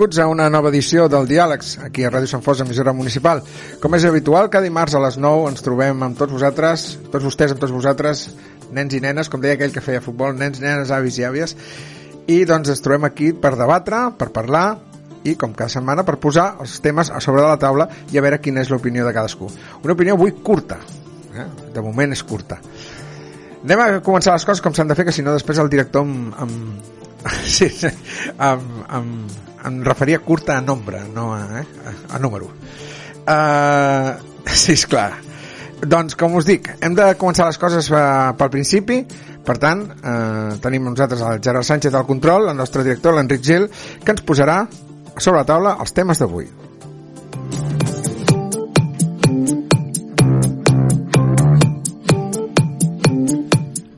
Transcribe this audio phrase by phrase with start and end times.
[0.00, 3.42] Benvinguts a una nova edició del Diàlegs, aquí a Ràdio Sant Fos, emissora municipal.
[3.82, 7.52] Com és habitual, cada dimarts a les 9 ens trobem amb tots vosaltres, tots vostès
[7.52, 8.22] amb tots vosaltres,
[8.72, 11.52] nens i nenes, com deia aquell que feia futbol, nens, nenes, avis i àvies,
[12.32, 14.62] i doncs ens trobem aquí per debatre, per parlar,
[15.28, 18.24] i com cada setmana per posar els temes a sobre de la taula i a
[18.24, 19.52] veure quina és l'opinió de cadascú.
[19.84, 20.80] Una opinió avui curta,
[21.34, 21.46] eh?
[21.76, 22.56] de moment és curta.
[23.66, 26.08] Anem a començar les coses com s'han de fer, que si no després el director
[26.08, 26.58] em, em,
[27.44, 27.92] sí, sí,
[28.32, 28.66] em,
[29.66, 31.66] em, referia curta a nombre, no a, eh?
[31.86, 32.50] a, a número.
[33.20, 34.16] Uh,
[34.62, 35.12] sí, és clar.
[35.80, 39.00] Doncs, com us dic, hem de començar les coses uh, pel principi,
[39.44, 43.68] per tant, eh, tenim nosaltres el Gerard Sánchez al control, el nostre director, l'Enric Gil,
[44.04, 44.66] que ens posarà
[45.16, 46.59] sobre la taula els temes d'avui.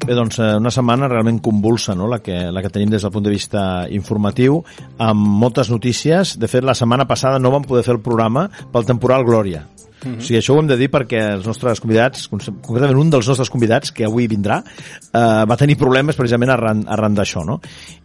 [0.03, 3.13] Bé, doncs eh, una setmana realment convulsa, no?, la que, la que tenim des del
[3.15, 3.63] punt de vista
[3.95, 4.59] informatiu,
[4.99, 6.35] amb moltes notícies.
[6.43, 9.63] De fet, la setmana passada no vam poder fer el programa pel temporal Glòria.
[10.03, 10.19] Uh -huh.
[10.19, 13.51] O sigui, això ho hem de dir perquè els nostres convidats, concretament un dels nostres
[13.51, 17.61] convidats, que avui vindrà, eh, va tenir problemes precisament arran, arran d'això, no?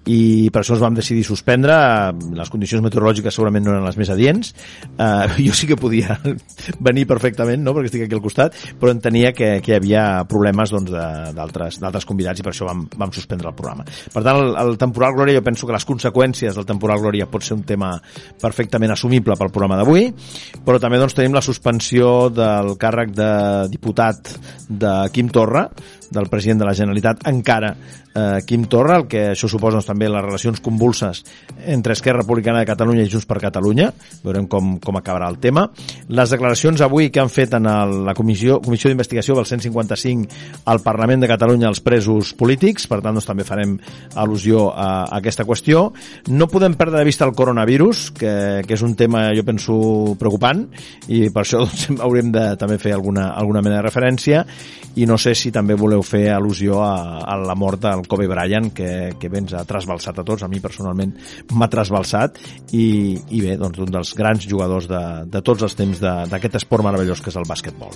[0.05, 4.09] I per això ens vam decidir suspendre, les condicions meteorològiques segurament no eren les més
[4.09, 4.53] adients,
[4.97, 6.19] eh, jo sí que podia
[6.79, 10.71] venir perfectament, no?, perquè estic aquí al costat, però entenia que, que hi havia problemes
[10.71, 13.83] doncs, d'altres doncs, convidats i per això vam, vam suspendre el programa.
[14.13, 17.43] Per tant, el, el temporal Glòria, jo penso que les conseqüències del temporal Glòria pot
[17.43, 17.95] ser un tema
[18.41, 20.11] perfectament assumible pel programa d'avui,
[20.65, 24.27] però també doncs, tenim la suspensió suspensió del càrrec de diputat
[24.67, 25.69] de Quim Torra,
[26.11, 27.73] del president de la Generalitat, encara
[28.17, 31.23] eh, Quim Torra, el que això suposa doncs, també les relacions convulses
[31.65, 33.91] entre Esquerra Republicana de Catalunya i Junts per Catalunya.
[34.23, 35.67] Veurem com, com acabarà el tema.
[36.09, 40.81] Les declaracions avui que han fet en el, la comissió, comissió d'investigació del 155 al
[40.85, 43.77] Parlament de Catalunya als presos polítics, per tant doncs, també farem
[44.15, 45.87] al·lusió a, a aquesta qüestió.
[46.33, 48.33] No podem perdre de vista el coronavirus, que,
[48.67, 49.77] que és un tema, jo penso,
[50.19, 50.65] preocupant,
[51.07, 54.45] i per això doncs, haurem de també fer alguna, alguna mena de referència,
[54.97, 58.71] i no sé si també voleu fer al·lusió a, a la mort del Kobe Bryant,
[58.75, 61.15] que, que bé ens ha trasbalsat a tots, a mi personalment
[61.53, 62.41] m'ha trasbalsat,
[62.73, 66.85] i, i bé, doncs un dels grans jugadors de, de tots els temps d'aquest esport
[66.87, 67.93] meravellós que és el bàsquetbol.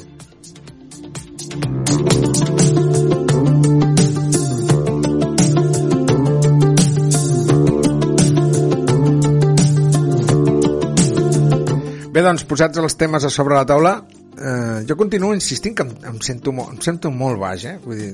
[12.12, 13.94] Bé, doncs, posats els temes a sobre la taula,
[14.42, 17.78] eh, jo continuo insistint que em, em, sento, em sento molt baix, eh?
[17.86, 18.12] Vull dir,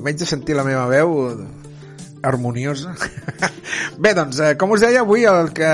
[0.00, 1.14] vaig de sentir la meva veu
[2.22, 2.94] harmoniosa.
[4.00, 5.70] Bé, doncs, eh, com us deia, avui el que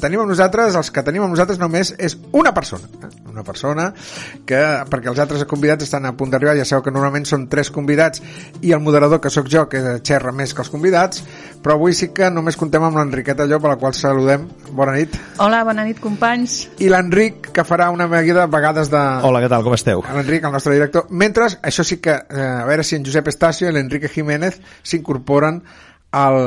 [0.00, 2.88] tenim amb nosaltres, els que tenim amb nosaltres només és una persona.
[3.02, 3.10] Eh?
[3.36, 3.90] Una persona
[4.48, 7.70] que, perquè els altres convidats estan a punt d'arribar, ja sabeu que normalment són tres
[7.74, 8.22] convidats
[8.64, 11.22] i el moderador, que sóc jo, que xerra més que els convidats,
[11.62, 14.46] però avui sí que només contem amb l'Enriqueta Llop, a la qual saludem.
[14.76, 15.16] Bona nit.
[15.42, 16.58] Hola, bona nit, companys.
[16.80, 19.02] I l'Enric, que farà una de vegades de...
[19.26, 20.04] Hola, què tal, com esteu?
[20.16, 21.10] L'Enric, el nostre director.
[21.10, 25.60] Mentre, això sí que, eh, a veure si en Josep Estacio i l'Enrique Jiménez s'incorporen
[26.16, 26.38] al...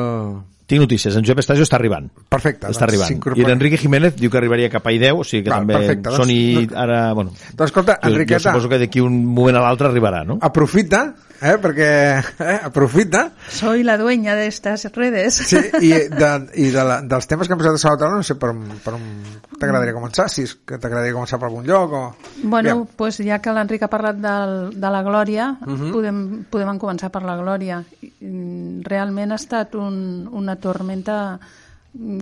[0.70, 2.06] Tinc notícies, en Josep Estasio està arribant.
[2.30, 2.70] Perfecte.
[2.70, 3.40] Està doncs, arribant.
[3.42, 6.14] I l'Enrique Jiménez diu que arribaria cap a I10, o sigui que Val, també perfecte,
[6.14, 7.00] són i ara...
[7.18, 8.38] Bueno, doncs escolta, Enriqueta...
[8.38, 10.38] Jo, jo suposo que d'aquí un moment a l'altre arribarà, no?
[10.46, 11.02] Aprofita,
[11.42, 11.90] eh, perquè
[12.22, 13.32] eh, aprofita.
[13.50, 15.42] Soy la dueña de estas redes.
[15.50, 18.30] Sí, i, de, i de la, dels temes que hem posat a la taula, no
[18.30, 18.54] sé per,
[18.86, 19.10] per on
[19.60, 22.04] t'agradaria començar, si és que t'agradaria començar per algun lloc o...
[22.44, 25.80] Bueno, doncs pues ja que l'Enric ha parlat del, de la Glòria, uh mhm.
[25.80, 25.92] -huh.
[25.94, 27.84] podem, podem començar per la Glòria.
[28.84, 31.40] Realment ha estat un, una tormenta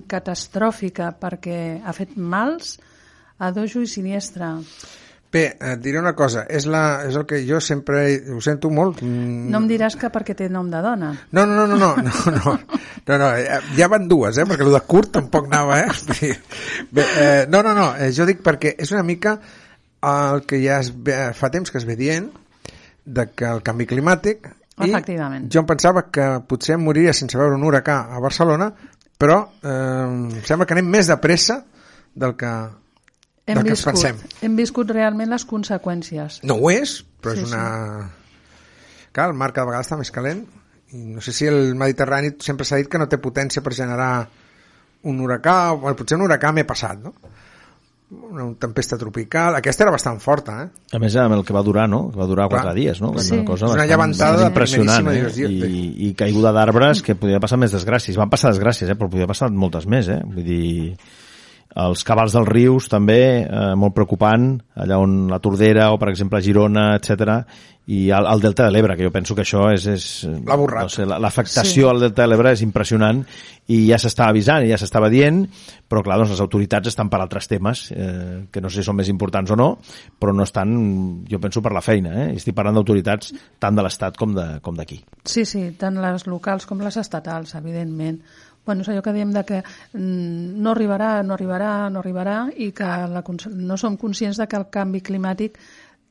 [0.07, 2.77] catastròfica perquè ha fet mals
[3.37, 4.45] a dojo i siniestre.
[5.31, 9.01] Bé, et diré una cosa, és, la, és el que jo sempre ho sento molt...
[9.03, 9.49] Mm...
[9.51, 11.11] No em diràs que perquè té nom de dona.
[11.35, 12.53] No, no, no, no, no, no,
[13.03, 13.29] no, no
[13.75, 14.47] ja van dues, eh?
[14.47, 16.31] perquè el de curt tampoc anava, eh?
[16.95, 19.35] Bé, eh no, no, no, jo dic perquè és una mica
[20.07, 22.31] el que ja es ve, fa temps que es ve dient
[23.03, 24.53] de que el canvi climàtic...
[24.77, 25.47] Efectivament.
[25.49, 28.67] jo em pensava que potser em moriria sense veure un huracà a Barcelona,
[29.17, 31.63] però eh, sembla que anem més de pressa
[32.13, 32.51] del que
[33.47, 34.21] hem del viscut, que pensem.
[34.45, 36.41] Hem viscut realment les conseqüències.
[36.47, 37.65] No ho és, però sí, és una...
[38.05, 38.13] Sí.
[39.17, 40.43] Clar, el mar cada vegada està més calent
[40.93, 44.11] i no sé si el Mediterrani sempre s'ha dit que no té potència per generar
[45.07, 47.15] un huracà, o potser un huracà m'he passat, no?
[48.09, 49.57] una tempesta tropical.
[49.59, 50.95] Aquesta era bastant forta, eh?
[50.95, 52.05] A més, amb el que va durar, no?
[52.11, 53.11] Que va durar quatre dies, no?
[53.19, 53.33] Sí.
[53.35, 55.27] Una cosa una llevantada impressionant, eh?
[55.43, 58.15] I, I caiguda d'arbres que podia passar més desgràcies.
[58.19, 58.95] Van passar desgràcies, eh?
[58.95, 60.21] Però podia passar moltes més, eh?
[60.23, 60.95] Vull dir
[61.77, 66.41] els cabals dels rius també, eh, molt preocupant, allà on la Tordera o per exemple
[66.41, 67.43] Girona, etc
[67.87, 69.85] i el, el Delta de l'Ebre, que jo penso que això és...
[69.87, 71.87] és no sé, L'afectació sí.
[71.87, 73.21] al Delta de l'Ebre és impressionant
[73.71, 75.39] i ja s'estava avisant i ja s'estava dient,
[75.87, 78.99] però clar, doncs les autoritats estan per altres temes, eh, que no sé si són
[78.99, 79.69] més importants o no,
[80.19, 80.73] però no estan,
[81.31, 82.11] jo penso, per la feina.
[82.25, 82.27] Eh?
[82.35, 83.31] Estic parlant d'autoritats
[83.63, 84.99] tant de l'Estat com d'aquí.
[85.23, 88.19] Sí, sí, tant les locals com les estatals, evidentment
[88.67, 92.71] bueno, és allò que diem de que mm, no arribarà, no arribarà, no arribarà i
[92.75, 93.23] que la,
[93.57, 95.57] no som conscients de que el canvi climàtic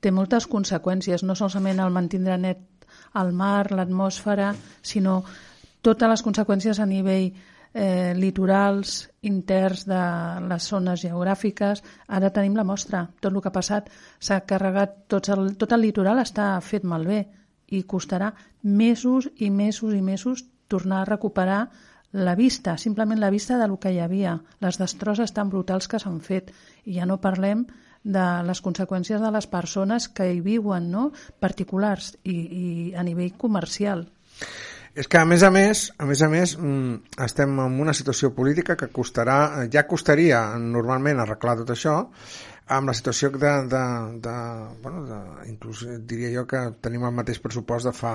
[0.01, 2.65] té moltes conseqüències, no solament el mantindre net
[3.17, 5.21] el mar, l'atmosfera, sinó
[5.83, 7.31] totes les conseqüències a nivell
[7.77, 10.03] eh, litorals, interns de
[10.49, 11.83] les zones geogràfiques.
[12.09, 13.05] Ara tenim la mostra.
[13.21, 17.25] Tot el que ha passat s'ha carregat, tot el, tot el litoral està fet malbé
[17.77, 18.33] i costarà
[18.63, 21.61] mesos i mesos i mesos tornar a recuperar
[22.13, 26.21] la vista, simplement la vista del que hi havia, les destrosses tan brutals que s'han
[26.21, 26.53] fet.
[26.85, 27.67] I ja no parlem
[28.07, 31.11] de les conseqüències de les persones que hi viuen, no?
[31.43, 32.65] particulars i, i
[32.95, 34.07] a nivell comercial.
[34.97, 38.31] És que, a més a més, a més a més, mm, estem en una situació
[38.33, 41.99] política que costarà, ja costaria normalment arreglar tot això,
[42.67, 43.83] amb la situació de, de,
[44.25, 44.37] de,
[44.83, 45.19] bueno, de,
[45.51, 48.15] inclús diria jo que tenim el mateix pressupost de fa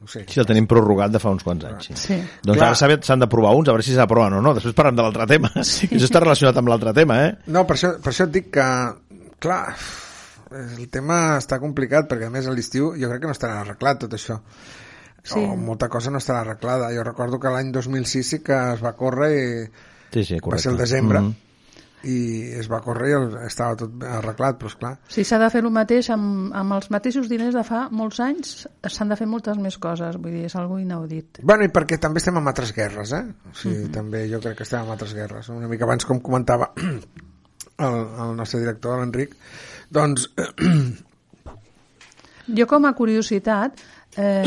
[0.00, 0.24] no sé.
[0.30, 1.88] Sí, el tenim prorrogat de fa uns quants anys.
[1.90, 1.96] Sí.
[1.98, 2.18] sí.
[2.46, 2.72] Doncs Clar.
[2.72, 4.54] ara s'han d'aprovar uns, a veure si s'aproven o no.
[4.56, 5.52] Després parlem de l'altre tema.
[5.68, 5.88] Sí.
[5.90, 7.32] Això està relacionat amb l'altre tema, eh?
[7.52, 8.66] No, per això, per això et dic que
[9.42, 9.62] clar,
[10.58, 14.00] el tema està complicat perquè a més a l'estiu jo crec que no estarà arreglat
[14.04, 14.38] tot això
[15.22, 15.38] sí.
[15.38, 18.94] o molta cosa no estarà arreglada jo recordo que l'any 2006 sí que es va
[18.96, 19.44] córrer i
[20.14, 20.54] sí, sí, correcte.
[20.54, 21.47] va ser el desembre mm -hmm
[22.06, 22.18] i
[22.58, 23.14] es va córrer i
[23.46, 24.92] estava tot arreglat, però esclar...
[25.10, 28.52] Sí, s'ha de fer el mateix amb, amb els mateixos diners de fa molts anys,
[28.86, 31.42] s'han de fer moltes més coses, vull dir, és algo inaudit.
[31.42, 33.24] Bueno, i perquè també estem en altres guerres, eh?
[33.50, 33.96] O sigui, mm -hmm.
[33.98, 35.48] també jo crec que estem en altres guerres.
[35.48, 36.70] Una mica abans, com comentava
[37.86, 39.34] el, el nostre director, l'Enric,
[39.90, 40.30] doncs...
[42.58, 43.72] jo com a curiositat,
[44.16, 44.44] eh,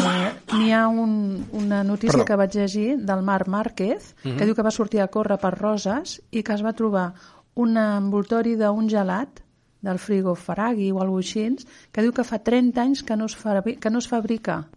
[0.54, 2.25] n'hi ha un, una notícia Perdó.
[2.25, 4.24] que vaig llegir del Marc Márquez, uh -huh.
[4.24, 4.45] que mhm.
[4.45, 7.13] diu que va sortir a córrer per Roses i que es va trobar
[7.56, 9.42] un envoltori d'un gelat
[9.81, 11.48] del frigo Faragui o alguna així,
[11.92, 13.36] que diu que fa 30 anys que no es,
[13.81, 14.68] que no es fabrica.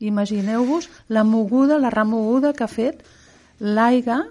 [0.00, 3.04] Imagineu-vos la moguda, la remoguda que ha fet
[3.60, 4.24] l'aigua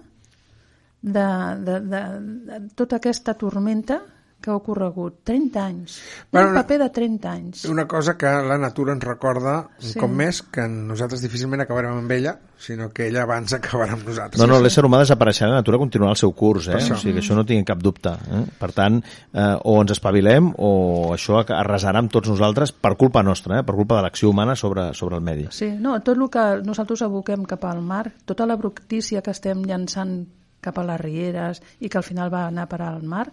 [1.01, 1.27] de,
[1.65, 2.01] de, de,
[2.49, 4.01] de tota aquesta tormenta
[4.41, 5.21] que ha ocorregut.
[5.23, 5.99] 30 anys.
[6.31, 7.65] Bueno, un paper de 30 anys.
[7.65, 9.97] Una cosa que la natura ens recorda un sí.
[9.99, 14.41] cop més que nosaltres difícilment acabarem amb ella, sinó que ella abans acabarà amb nosaltres.
[14.41, 16.77] No, no, l'ésser humà desapareixerà, la natura continuarà el seu curs, eh?
[16.77, 18.13] o sigui que això no tingui cap dubte.
[18.13, 18.43] Eh?
[18.59, 19.01] Per tant,
[19.33, 20.71] eh, o ens espavilem o
[21.15, 23.65] això arrasarà amb tots nosaltres per culpa nostra, eh?
[23.65, 25.49] per culpa de l'acció humana sobre, sobre el medi.
[25.55, 29.65] Sí, no, tot el que nosaltres aboquem cap al mar, tota la bructícia que estem
[29.65, 30.19] llançant
[30.65, 33.27] cap a les rieres i que al final va anar a parar al mar,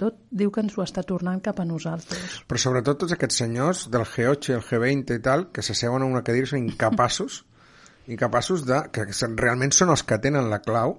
[0.00, 2.40] tot diu que ens ho està tornant cap a nosaltres.
[2.48, 6.08] Però sobretot tots aquests senyors del G8 i el G20 i tal, que s'asseuen a
[6.10, 7.42] una cadira i són incapaços,
[8.16, 8.82] incapaços de...
[8.92, 10.98] que realment són els que tenen la clau,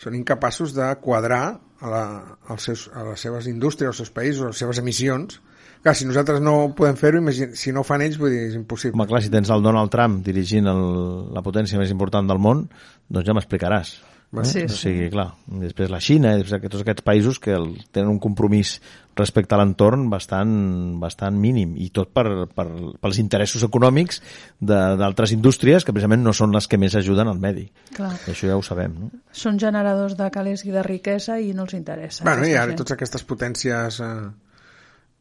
[0.00, 2.04] són incapaços de quadrar a, la,
[2.48, 5.40] als seus, a les seves indústries, als seus països, a les seves emissions,
[5.80, 7.22] Clar, si nosaltres no podem fer-ho,
[7.56, 8.98] si no ho fan ells, vull dir, és impossible.
[8.98, 10.82] Home, clar, si tens el Donald Trump dirigint el,
[11.32, 12.66] la potència més important del món,
[13.08, 13.94] doncs ja m'explicaràs.
[14.30, 14.44] Eh?
[14.44, 14.64] Sí, sí.
[14.66, 18.76] O sigui, clar, després la Xina i tots aquests països que el, tenen un compromís
[19.18, 20.52] respecte a l'entorn bastant,
[21.02, 22.66] bastant mínim i tot per, per,
[23.02, 24.22] pels interessos econòmics
[24.62, 27.66] d'altres indústries que precisament no són les que més ajuden al medi.
[27.96, 28.12] Clar.
[28.22, 28.94] I això ja ho sabem.
[29.02, 29.10] No?
[29.34, 32.22] Són generadors de calés i de riquesa i no els interessa.
[32.28, 34.10] Bueno, i ara totes aquestes potències eh,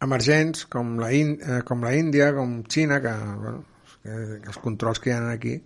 [0.05, 3.63] emergents com la, In, eh, com la Índia, com Xina, que, bueno,
[4.03, 5.61] que, que els controls que hi ha aquí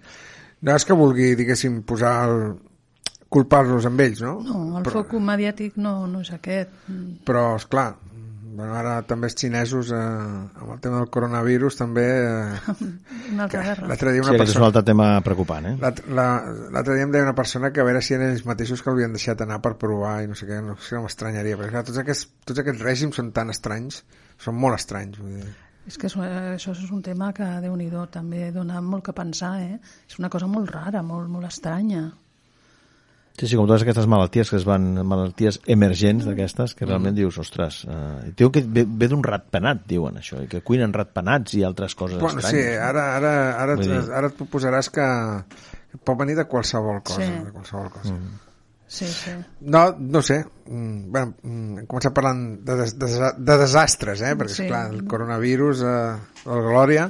[0.63, 2.38] no és que vulgui, diguéssim, posar el,
[3.33, 4.37] culpar-los amb ells, no?
[4.45, 6.73] No, el però, foc mediàtic no, no és aquest.
[7.27, 7.89] Però, és clar,
[8.53, 12.75] bueno, ara també els xinesos eh, amb el tema del coronavirus també eh,
[13.33, 15.73] una altra guerra l'altre dia una sí, persona, és un altre tema preocupant eh?
[15.81, 19.17] l'altre dia em deia una persona que a veure si eren ells mateixos que l'havien
[19.17, 22.01] deixat anar per provar i no sé què, no sé, no m'estranyaria perquè clar, tots,
[22.03, 24.03] aquests, tots aquests règims són tan estranys
[24.43, 25.53] són molt estranys vull dir.
[25.89, 29.79] És que això és un tema que, déu nhi també dona molt que pensar, eh?
[30.07, 32.05] És una cosa molt rara, molt, molt estranya.
[33.33, 37.17] Sí, sí, com totes aquestes malalties que es van, malalties emergents d'aquestes, que realment mm.
[37.17, 41.57] dius, ostres, uh, diu que ve, ve d'un ratpenat, diuen això, i que cuinen ratpenats
[41.57, 42.69] i altres coses bueno, estranyes.
[42.69, 44.03] Sí, ara, ara, ara, dir...
[44.05, 45.07] ara et proposaràs que
[46.05, 47.39] pot venir de qualsevol cosa, sí.
[47.47, 48.13] de qualsevol cosa.
[48.13, 48.41] Mm.
[48.93, 49.31] Sí, sí.
[49.61, 50.43] No, no sé.
[50.67, 54.35] Mm, bueno, mm, hem començat parlant de, des, de, de desastres, eh?
[54.37, 54.67] perquè, sí.
[54.67, 57.07] esclar, el coronavirus, eh, el Glòria,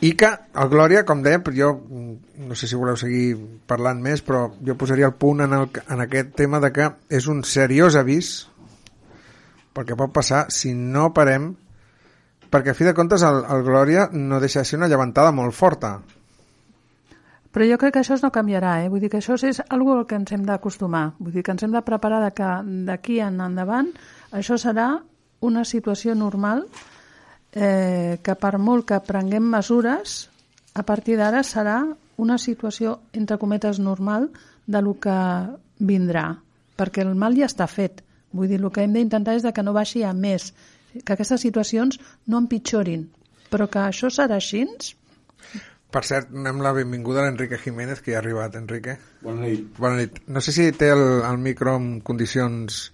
[0.00, 3.32] i que el Glòria, com deia, jo mm, no sé si voleu seguir
[3.66, 7.26] parlant més, però jo posaria el punt en, el, en aquest tema de que és
[7.26, 8.46] un seriós avís
[9.74, 11.50] perquè pot passar si no parem
[12.50, 15.54] perquè a fi de comptes el, el Glòria no deixa de ser una llevantada molt
[15.54, 15.98] forta
[17.52, 18.88] però jo crec que això no canviarà, eh?
[18.92, 21.14] Vull dir que això és algo al que ens hem d'acostumar.
[21.18, 22.50] Vull dir que ens hem de preparar de que
[22.86, 23.88] d'aquí en endavant
[24.36, 25.00] això serà
[25.40, 26.66] una situació normal
[27.58, 30.28] eh, que per molt que prenguem mesures,
[30.78, 31.80] a partir d'ara serà
[32.22, 34.28] una situació, entre cometes, normal
[34.66, 35.18] de lo que
[35.78, 36.28] vindrà,
[36.78, 38.04] perquè el mal ja està fet.
[38.32, 40.52] Vull dir, el que hem d'intentar és de que no baixi a més,
[41.02, 43.08] que aquestes situacions no empitjorin,
[43.50, 44.64] però que això serà així...
[45.88, 48.98] Per cert, donem la benvinguda a l'Enrique Jiménez, que ja ha arribat, Enrique.
[49.24, 49.70] Bona nit.
[49.78, 50.18] Bona nit.
[50.28, 52.90] No sé si té el, el micro en condicions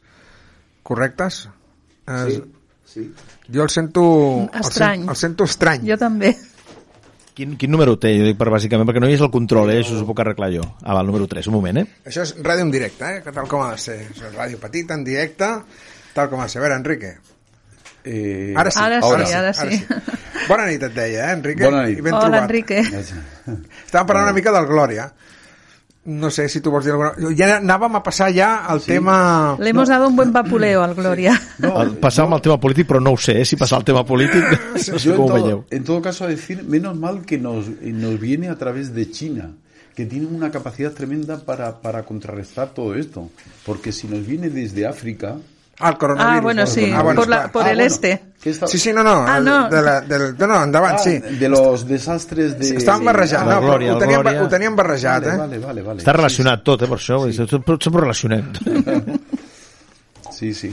[0.86, 1.48] correctes.
[2.06, 2.38] Sí.
[2.86, 3.06] Sí.
[3.52, 4.02] Jo el sento...
[4.52, 5.00] Estrany.
[5.00, 5.86] El, sen, el sento estrany.
[5.88, 6.34] Jo també.
[7.34, 8.12] Quin, quin número té?
[8.14, 9.80] Jo dic per bàsicament, perquè no hi és el control, eh?
[9.82, 10.62] Això s'ho puc arreglar jo.
[10.84, 11.86] Ah, va, el número 3, un moment, eh?
[12.06, 13.22] Això és ràdio en directe, eh?
[13.24, 13.96] Que tal com ha de ser.
[14.12, 15.48] Això és ràdio petita, en directe,
[16.14, 16.60] tal com ha de ser.
[16.62, 17.10] A veure, Enrique.
[18.04, 18.78] Eh, Ara sí.
[18.84, 19.78] Ara sí, ara ara sí.
[19.80, 20.22] sí.
[20.46, 21.64] Bona nit, et deia, eh, Enrique?
[21.64, 21.98] Bona nit.
[21.98, 22.46] I ben Hola, trobat.
[22.46, 22.80] Enrique.
[22.84, 25.08] Estàvem parlant una mica del Glòria.
[26.06, 27.30] No sé si tu vols dir alguna cosa.
[27.36, 28.92] Ja anàvem a passar ja al Sí.
[28.92, 29.56] tema...
[29.58, 31.40] Le hemos dado un buen vapuleo al Gloria.
[31.58, 33.44] No, El, passàvem al tema polític, però no ho sé, eh?
[33.44, 34.44] si passar al tema polític,
[34.74, 35.64] no sé yo en com ho todo, veieu.
[35.70, 39.52] en todo caso a decir, menos mal que nos, nos viene a través de China,
[39.94, 43.30] que tiene una capacidad tremenda para, para contrarrestar todo esto.
[43.64, 45.36] Porque si nos viene desde África,
[45.80, 46.36] Ah, el coronavirus.
[46.38, 47.52] Ah, bueno, sí, Ah, bueno, por, la, esclar.
[47.52, 47.86] por Ah, el bueno.
[47.92, 48.22] este.
[48.40, 49.24] ¿qué está- Sí, sí, no, no.
[49.26, 49.68] Ah, no.
[49.68, 51.18] De la, del, no, no, endavant, Ah, sí.
[51.18, 52.76] de los desastres de...
[52.76, 53.44] Estaven barrejats.
[53.46, 54.42] La No, Glòria, ho, teníem, Glòria.
[54.42, 55.38] ho teníem barrejat, Vale, eh?
[55.38, 56.00] vale, vale, vale.
[56.02, 57.24] Està relacionat tot, eh, per això.
[57.26, 57.46] Sí, sí.
[57.46, 58.52] Tot, tot ho relacionem.
[60.30, 60.70] Sí, sí.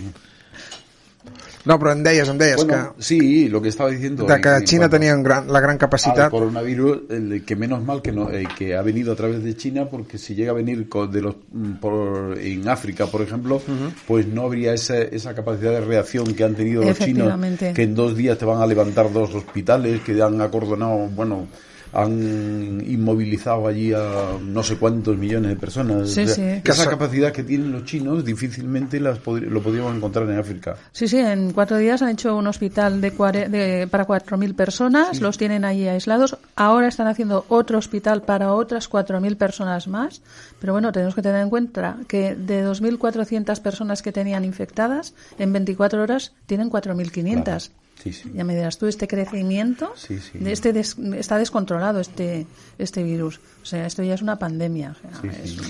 [1.63, 4.25] No, però em deies, em deies Bueno, sí, lo que estaba diciendo...
[4.25, 6.31] que, de que en- en Xina cuanto tenia un gran, la gran al capacitat.
[6.31, 9.85] coronavirus, el que menos mal que no, eh, que ha venido a través de China,
[9.89, 13.61] porque si llega a venir de los mm, por, en África, por ejemplo,
[14.07, 17.31] pues no habría esa, esa capacidad de reacción que han tenido los chinos,
[17.75, 21.47] que en dos días te van a levantar dos hospitales, que han acordonado, bueno,
[21.93, 26.09] han inmovilizado allí a no sé cuántos millones de personas.
[26.11, 26.61] Sí, O sea, sí.
[26.63, 30.75] que esa capacidad que tienen los chinos difícilmente las pod- lo podríamos encontrar en África.
[30.91, 35.19] Sí, sí, en cuatro días han hecho un hospital de, cuare- de- para 4.000 personas,
[35.21, 36.37] los tienen ahí aislados.
[36.55, 40.21] Ahora están haciendo otro hospital para otras 4.000 personas más.
[40.59, 45.51] Pero bueno, tenemos que tener en cuenta que de 2.400 personas que tenían infectadas, en
[45.53, 47.71] 24 horas tienen 4.500.
[48.01, 48.31] Sí, sí.
[48.33, 53.39] Ya me dirás tú, este crecimiento Sí, de este des- está descontrolado este este virus.
[53.61, 54.95] O sea, esto ya es una pandemia.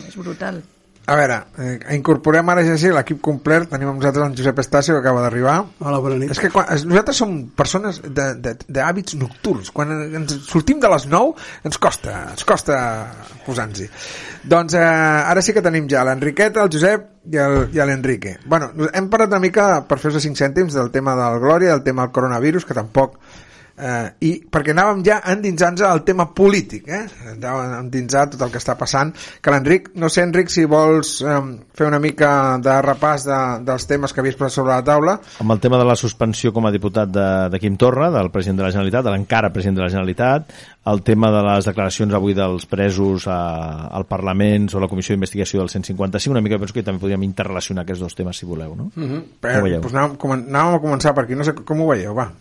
[0.08, 0.64] Es brutal.
[1.10, 3.66] A veure, eh, incorporem ara ja sí l'equip complet.
[3.72, 5.56] Tenim amb nosaltres en Josep Estacio, que acaba d'arribar.
[5.82, 6.30] Hola, bona nit.
[6.32, 9.72] És que quan, es- nosaltres som persones d'hàbits nocturns.
[9.76, 11.34] Quan ens sortim de les 9
[11.66, 12.78] ens costa, ens costa
[13.48, 13.90] posar-nos-hi.
[14.44, 18.38] Doncs eh, ara sí que tenim ja l'Enriqueta, el Josep i l'Enrique.
[18.46, 22.06] Bueno, hem parlat una mica, per fer-vos 5 cèntims, del tema del Glòria, del tema
[22.06, 23.18] del coronavirus, que tampoc
[23.82, 27.04] eh, i perquè anàvem ja endinsant-nos al tema polític eh?
[27.34, 31.18] anàvem a endinsar tot el que està passant que l'Enric, no sé Enric si vols
[31.26, 31.40] eh,
[31.78, 35.56] fer una mica de repàs de, dels temes que havies posat sobre la taula amb
[35.56, 38.68] el tema de la suspensió com a diputat de, de Quim Torra, del president de
[38.68, 40.54] la Generalitat, de l'encara president de la Generalitat,
[40.92, 43.40] el tema de les declaracions avui dels presos a,
[43.90, 47.86] al Parlament sobre la Comissió d'Investigació del 155, una mica penso que també podríem interrelacionar
[47.86, 48.92] aquests dos temes, si voleu, no?
[48.96, 49.26] Mm -hmm.
[49.42, 49.82] Però, veieu?
[49.82, 52.32] doncs anàvem, com, anàvem a començar per aquí, no sé com ho veieu, va.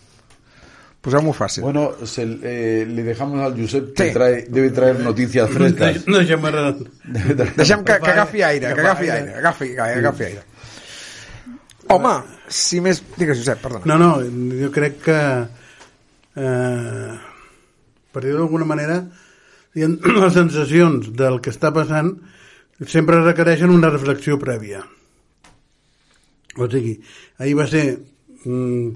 [1.00, 1.62] Posem-ho fàcil.
[1.64, 4.12] Bueno, se, eh, le dejamos al Josep que Sí.
[4.12, 6.06] trae, debe traer noticias frescas.
[6.06, 6.74] No, ara...
[7.04, 9.34] Debe traer- Deixem que, que Agafi aire, que agafi aire.
[9.34, 10.42] agafi, agafi, agafi aire.
[11.88, 12.12] Home,
[12.48, 13.00] si més...
[13.16, 13.86] Digues, Josep, perdona.
[13.86, 14.10] No, no,
[14.60, 15.16] jo crec que
[16.36, 17.16] eh,
[18.12, 19.00] per dir d'alguna manera
[19.74, 22.12] les sensacions del que està passant
[22.86, 24.84] sempre requereixen una reflexió prèvia.
[26.60, 26.98] O sigui,
[27.38, 27.84] ahir va ser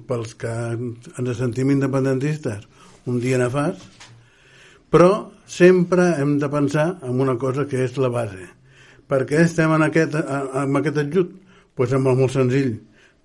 [0.09, 2.65] pels que ens sentim independentistes
[3.07, 3.83] un dia nefast,
[4.89, 8.47] però sempre hem de pensar en una cosa que és la base.
[9.09, 11.33] Per què estem en aquest, en aquest ajut?
[11.35, 11.43] Doncs
[11.75, 12.77] pues sembla molt senzill,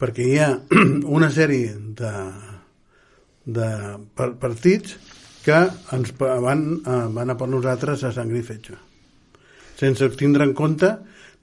[0.02, 0.50] perquè hi ha
[1.18, 2.14] una sèrie de,
[3.46, 3.68] de
[4.18, 4.96] par- partits
[5.46, 5.60] que
[5.94, 8.74] ens van, eh, van a per nosaltres a sangre i fetge,
[9.78, 10.90] sense tindre en compte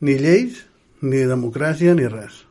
[0.03, 0.65] ni lleis,
[1.01, 2.43] ni democràcia, ni res.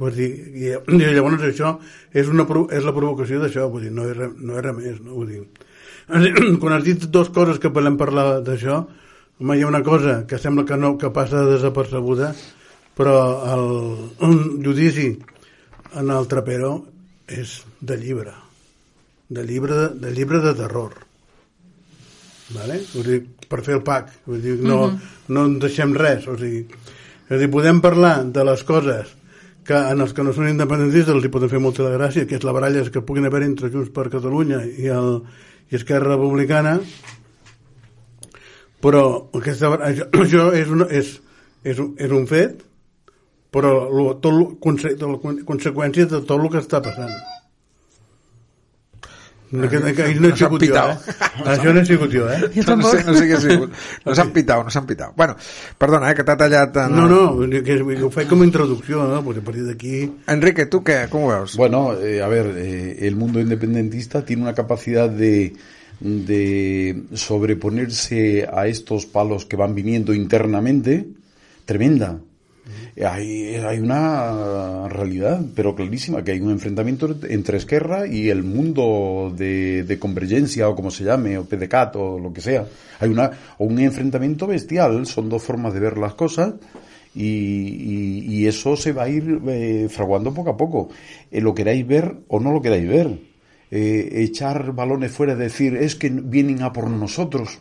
[0.00, 1.76] Vull dir, i, i llavors això
[2.12, 4.98] és, una, és la provocació d'això, vull dir, no és, res, no és res més,
[5.04, 5.20] no?
[5.20, 5.44] Vull dir,
[6.60, 8.82] quan has dit dues coses que podem parlar d'això,
[9.40, 12.32] home, hi ha una cosa que sembla que no, que passa desapercebuda,
[12.94, 13.16] però
[13.54, 13.64] el,
[14.26, 15.12] un judici
[15.98, 16.76] en el trapero
[17.30, 18.34] és de llibre.
[19.28, 20.92] de llibre de, de, llibre de terror.
[22.54, 22.76] Vale?
[22.92, 24.12] Vull dir, per fer el pack.
[24.28, 24.98] Vull dir, no, uh -huh.
[25.28, 26.28] no en deixem res.
[26.28, 26.66] O sigui,
[27.30, 29.16] és dir, podem parlar de les coses
[29.64, 32.44] que en els que no són independentistes els hi poden fer molta gràcia, que és
[32.44, 35.22] la baralla que puguin haver entre Junts per Catalunya i, el,
[35.72, 36.76] i Esquerra Republicana,
[38.84, 39.04] però
[39.40, 41.14] aquesta, això, això és, una, és,
[41.64, 42.60] és, un, és un fet,
[43.54, 47.14] però lo, tot, lo, conse, tot, conseqüències de tot el que està passant.
[49.54, 51.14] No, que, que, no he sigut jo, eh?
[51.54, 51.84] Això no eh?
[52.54, 53.76] Jo no, sé, no sé què ha sigut.
[54.04, 55.12] No s'han pitau, no s'han pitau.
[55.16, 55.36] Bueno,
[55.78, 56.80] perdona, eh, que t'ha tallat...
[56.84, 56.96] En...
[56.96, 59.22] No, no, que ho faig com a introducció, ¿no?
[59.24, 60.02] Porque a partir d'aquí...
[60.34, 61.06] Enrique, ¿tú qué?
[61.10, 61.56] ¿Cómo ves?
[61.56, 65.54] Bueno, eh, a ver, eh, el mundo independentista tiene una capacidad de
[66.00, 71.06] de sobreponerse a estos palos que van viniendo internamente
[71.64, 72.18] tremenda.
[73.04, 79.32] Hay, hay una realidad, pero clarísima, que hay un enfrentamiento entre Esquerra y el mundo
[79.36, 82.66] de, de convergencia, o como se llame, o PDCAT, o lo que sea.
[83.00, 86.54] Hay una, un enfrentamiento bestial, son dos formas de ver las cosas,
[87.14, 90.88] y, eso se va a ir eh, fraguando poco a poco.
[91.30, 93.18] Eh, lo queráis ver o no lo queráis ver.
[93.70, 97.60] Eh, echar balones fuera, decir, es que vienen a por nosotros,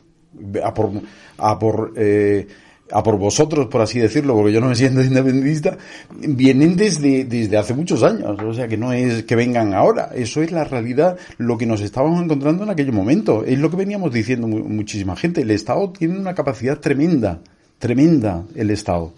[0.63, 0.91] a por,
[1.37, 2.47] a por eh,
[2.93, 5.77] a por vosotros, por así decirlo, porque yo no me siento independentista,
[6.11, 8.39] vienen desde, desde hace muchos años.
[8.39, 10.11] O sea, que no es que vengan ahora.
[10.13, 13.43] Eso es la realidad, lo que nos estábamos encontrando en aquel momento.
[13.43, 15.41] Es lo que veníamos diciendo muchísima gente.
[15.41, 17.39] El Estado tiene una capacidad tremenda,
[17.79, 19.13] tremenda el Estado.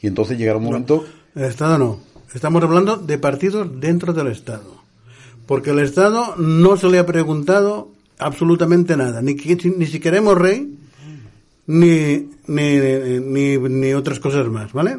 [0.00, 1.04] Y entonces llegará un momento...
[1.34, 1.98] No, el Estado no.
[2.34, 4.78] Estamos hablando de partidos dentro del Estado.
[5.44, 9.20] Porque el Estado no se le ha preguntado absolutamente nada.
[9.20, 10.78] Ni, ni si queremos rey,
[11.68, 12.76] ni, ni,
[13.20, 14.96] ni, ni otras cosas más, ¿vale?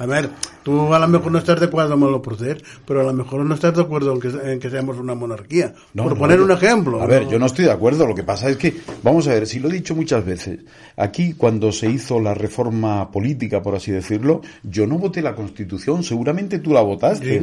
[0.00, 0.30] A ver,
[0.62, 3.44] tú a lo mejor no estás de acuerdo con los procesos, pero a lo mejor
[3.44, 5.74] no estás de acuerdo en que, en que seamos una monarquía.
[5.92, 7.02] No, por no, poner yo- un ejemplo.
[7.02, 8.06] A ver, yo no estoy de acuerdo.
[8.06, 10.60] Lo que pasa es que, vamos a ver, si lo he dicho muchas veces,
[10.96, 16.04] aquí cuando se hizo la reforma política, por así decirlo, yo no voté la Constitución.
[16.04, 17.42] Seguramente tú la votaste.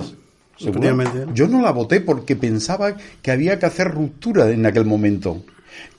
[0.58, 0.72] Sí.
[1.34, 5.44] Yo no la voté porque pensaba que había que hacer ruptura en aquel momento.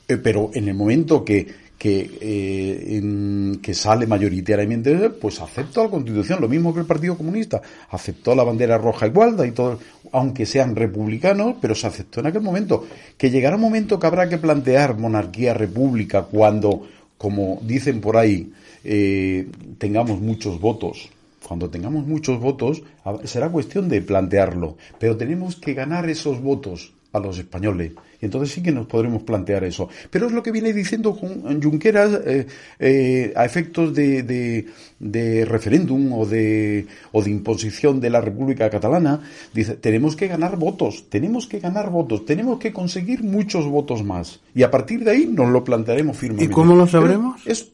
[0.09, 5.91] Eh, pero en el momento que que, eh, en- que sale mayoritariamente, pues aceptó la
[5.91, 7.61] Constitución, lo mismo que el Partido Comunista,
[7.91, 9.79] aceptó la bandera roja igualda y todo,
[10.13, 12.87] aunque sean republicanos, pero se aceptó en aquel momento.
[13.19, 16.87] Que llegará un momento que habrá que plantear monarquía, república, cuando,
[17.19, 18.53] como dicen por ahí,
[18.85, 19.47] eh,
[19.79, 21.11] tengamos muchos votos.
[21.47, 26.93] Cuando tengamos muchos votos, a- será cuestión de plantearlo, pero tenemos que ganar esos votos
[27.13, 27.93] a los españoles.
[28.21, 29.89] Y entonces sí que nos podremos plantear eso.
[30.11, 32.47] Pero es lo que viene diciendo Jun- Junqueras eh,
[32.79, 34.67] eh, a efectos de, de-
[34.99, 39.21] de referéndum o de, o de imposición de la República Catalana.
[39.53, 44.41] Dice, tenemos que ganar votos, tenemos que ganar votos, tenemos que conseguir muchos votos más.
[44.55, 46.51] Y a partir de ahí nos lo plantearemos firmemente.
[46.51, 47.47] ¿Y cómo lo Pero sabremos?
[47.47, 47.73] es-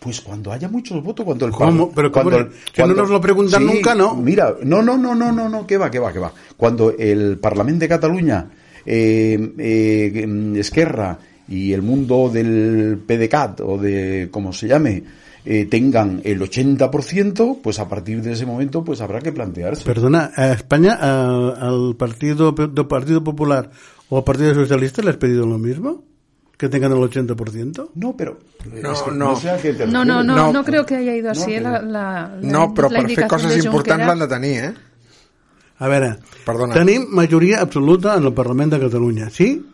[0.00, 1.92] pues cuando haya muchos votos, cuando el ¿Cómo?
[1.92, 4.16] Pero cuando no nos lo preguntan nunca, ¿no?
[4.16, 6.32] Mira, no, no, no, no, no, no, que va, que va, que va.
[6.56, 8.50] Cuando el Parlamento de Cataluña,
[8.86, 15.02] eh, eh, Esquerra y el mundo del PDCAT o de como se llame
[15.44, 19.84] eh, tengan el 80%, pues a partir de ese momento pues habrá que plantearse.
[19.84, 23.70] Perdona, a España, al partido, del partido Popular
[24.08, 26.09] o al Partido Socialista, ¿le has pedido lo mismo?
[26.60, 27.88] ¿Que tengan el 80%?
[27.94, 28.38] no, pero
[28.82, 29.34] No, es que no.
[29.86, 30.52] No, no, no, No.
[30.52, 31.52] no, creo que haya ido así.
[31.52, 34.28] No, eh, la, la, la- No, però la per fer coses de importants l'han de
[34.28, 34.74] tenir, eh?
[35.78, 36.74] A veure, Perdona.
[36.74, 39.64] tenim majoria absoluta en el Parlament de Catalunya, sí?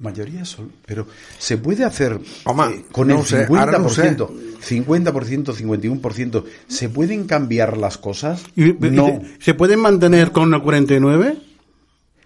[0.00, 1.06] Mayoría sol, pero
[1.38, 4.16] se puede hacer Home, eh, con no el sé, ara no ho sé.
[4.16, 4.28] 50%,
[4.60, 8.42] 50%, 51%, ¿se pueden cambiar las cosas?
[8.56, 9.22] ¿Y- y- no.
[9.38, 11.36] ¿Se pueden mantener con el 49?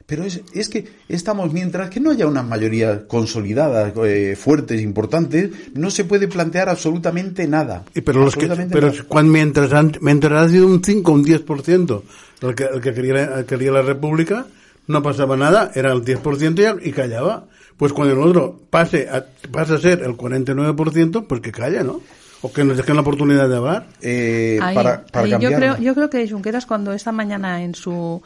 [0.07, 5.51] Pero es, es que estamos, mientras que no haya una mayoría consolidada, eh, fuertes, importantes,
[5.75, 7.85] no se puede plantear absolutamente nada.
[7.93, 9.05] Y Pero, los que, Absolutamente pero nada.
[9.09, 12.03] cuando, mientras, han, mientras ha sido un 5 o un 10%
[12.43, 14.47] el que, el que quería, el quería la República,
[14.87, 17.47] no pasaba nada, era el 10% y, y callaba.
[17.77, 22.01] Pues cuando el otro pase a, pasa a ser el 49%, pues que calla, ¿no?
[22.43, 23.87] O que nos dejen la oportunidad de hablar.
[24.03, 25.59] Eh, Ahí, para, para ahí yo cambiarlo.
[25.59, 28.23] creo yo creo que Junqueras cuando esta mañana en su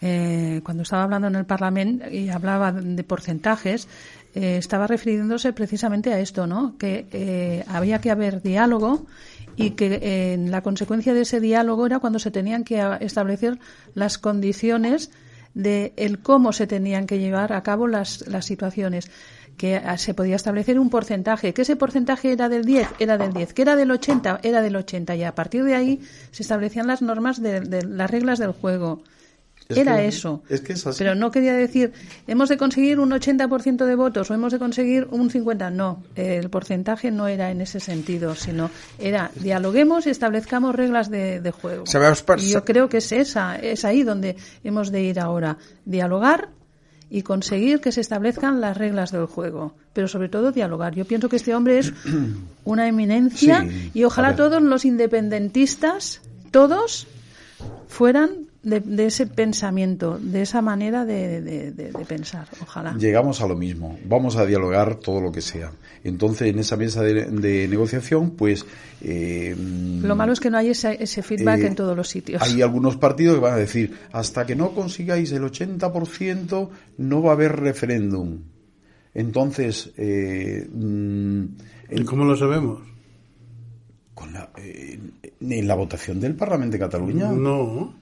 [0.00, 3.86] eh, cuando estaba hablando en el Parlamento y hablaba de porcentajes
[4.34, 9.06] eh, estaba refiriéndose precisamente a esto no que eh, había que haber diálogo
[9.56, 13.58] y que la consecuencia de ese diálogo era cuando se tenían que establecer
[13.94, 15.10] las condiciones
[15.52, 19.10] de el cómo se tenían que llevar a cabo las, las situaciones
[19.60, 23.34] que ah, se podía establecer un porcentaje, que ese porcentaje era del 10, era del
[23.34, 26.86] 10, que era del 80, era del 80 y a partir de ahí se establecían
[26.86, 29.02] las normas de, de las reglas del juego.
[29.70, 30.42] Es Era que- eso.
[30.48, 30.98] es que es así.
[30.98, 31.92] Pero no quería decir,
[32.26, 35.70] hemos de conseguir un 80% de votos o hemos de conseguir un 50%.
[35.72, 41.40] No, el porcentaje no era en ese sentido, sino era dialoguemos y establezcamos reglas de,
[41.40, 41.84] de juego.
[42.38, 45.56] Y yo creo que es esa, es ahí donde hemos de ir ahora.
[45.84, 46.48] Dialogar
[47.12, 50.94] y conseguir que se establezcan las reglas del juego, pero sobre todo dialogar.
[50.94, 51.92] Yo pienso que este hombre es
[52.64, 56.20] una eminencia Sí, y ojalá todos los independentistas,
[56.52, 57.06] todos,
[57.88, 62.46] fueran de, de ese pensamiento, de esa manera de, de- de- de pensar.
[62.62, 62.94] Ojalá.
[62.98, 65.72] Llegamos a lo mismo, vamos a dialogar todo lo que sea.
[66.04, 68.64] Entonces, en esa mesa de, de negociación, pues...
[69.02, 69.54] eh,
[70.02, 72.42] Lo malo es que no hay ese, ese feedback eh, en todos los sitios.
[72.42, 76.68] Hay algunos partidos que van a decir, hasta que no consigáis el 80%
[76.98, 78.40] no va a haber referéndum.
[79.14, 81.44] Entonces, eh, mm,
[81.92, 82.80] ¿Y cómo lo sabemos?
[84.14, 84.98] con la, eh,
[85.40, 87.94] en la votación del Parlamento de Cataluña, No.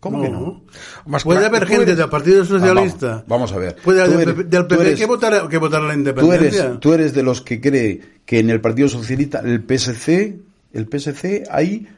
[0.00, 0.62] ¿Cómo que no?
[1.04, 3.06] Home, Puede haber gente eres- del Partido Ah, Socialista.
[3.08, 3.76] vamos, vamos a ver.
[3.76, 5.98] Puede Tú del, eres- PP, del tú PP eres- que votará, que votará la Tú
[5.98, 6.64] independencia.
[6.66, 10.38] eres, tú eres de los que cree que en el Partido Socialista, el PSC,
[10.72, 11.88] el PSC hay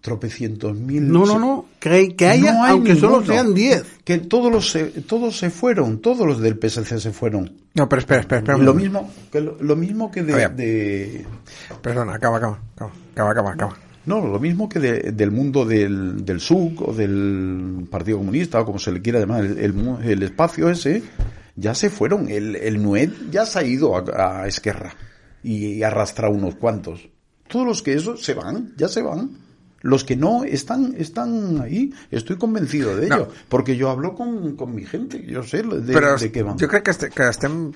[0.00, 1.10] tropecientos mil...
[1.10, 1.64] No, no, no.
[1.80, 3.32] Que, que haya, No hay aunque solo ninguno.
[3.34, 3.84] sean 10.
[4.04, 7.54] Que todos los, se, todos se fueron, todos los del PSC se fueron.
[7.72, 8.58] No, pero espera, espera, espera.
[8.58, 11.26] Lo mismo que, lo, lo mismo que de, de-
[11.80, 13.76] Perdona, acaba, acaba, acaba, acaba, acaba, acaba.
[14.06, 18.64] No, lo mismo que de- del mundo del, del SUC o del Partido Comunista o
[18.66, 21.02] como se le quiera llamar, el, el el espacio ese,
[21.56, 22.28] ya se fueron.
[22.28, 24.94] El, el NUED ya se ha ido a, a Esquerra
[25.42, 27.08] y arrastra unos cuantos.
[27.48, 29.38] Todos los que eso se van, ya se van.
[29.82, 31.92] Los que no están, están ahí.
[32.10, 33.16] Estoy convencido de No.
[33.16, 33.28] ello.
[33.50, 35.22] Porque yo hablo con, con mi gente.
[35.26, 36.56] Yo sé de, Però de què van.
[36.58, 37.70] jo crec que, este, que estem,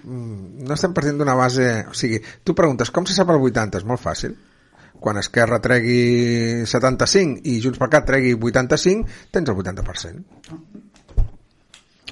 [0.64, 1.84] no estem partint d'una base...
[1.84, 3.76] O sigui, tu preguntes, com se sap el 80?
[3.76, 4.32] És molt fàcil.
[5.00, 10.24] Quan Esquerra tregui 75 i Junts per Cat tregui 85, tens el 80%.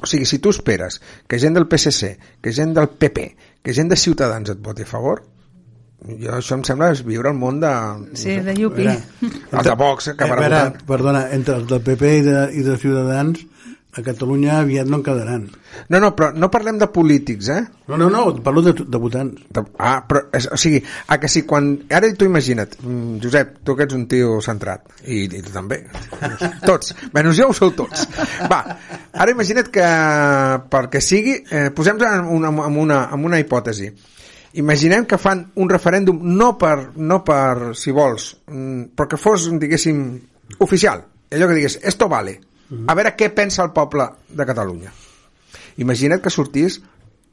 [0.03, 2.13] O sigui, si tu esperes que gent del PSC,
[2.45, 3.25] que gent del PP,
[3.65, 5.23] que gent de Ciutadans et voti a favor,
[6.07, 7.71] jo això em sembla és viure al món de...
[8.21, 8.85] Sí, de Yupi.
[8.87, 10.85] Els de Vox, que Eh, votar.
[10.87, 13.41] perdona, entre els del PP i de, i de Ciutadans,
[13.97, 15.45] a Catalunya aviat no en quedaran.
[15.89, 17.63] No, no, però no parlem de polítics, eh?
[17.89, 19.41] No, no, no, parlo de, de votants.
[19.49, 21.71] De- Ah, però, és, o sigui, a que si quan...
[21.93, 25.79] Ara tu imagina't, mm, Josep, tu que ets un tio centrat, i, i tu també,
[26.67, 28.05] tots, menys jo ho sou tots.
[28.51, 28.59] Va,
[29.13, 29.87] ara imagina't que,
[30.73, 33.89] perquè sigui, eh, posem en una, en, una, en una hipòtesi.
[34.61, 39.49] Imaginem que fan un referèndum no per, no per si vols, mm, però que fos,
[39.61, 40.05] diguéssim,
[40.65, 41.03] oficial.
[41.33, 42.39] Allò que digués, esto vale.
[42.67, 44.93] A veure què pensa el poble de Catalunya.
[45.83, 46.81] Imagina't que sortís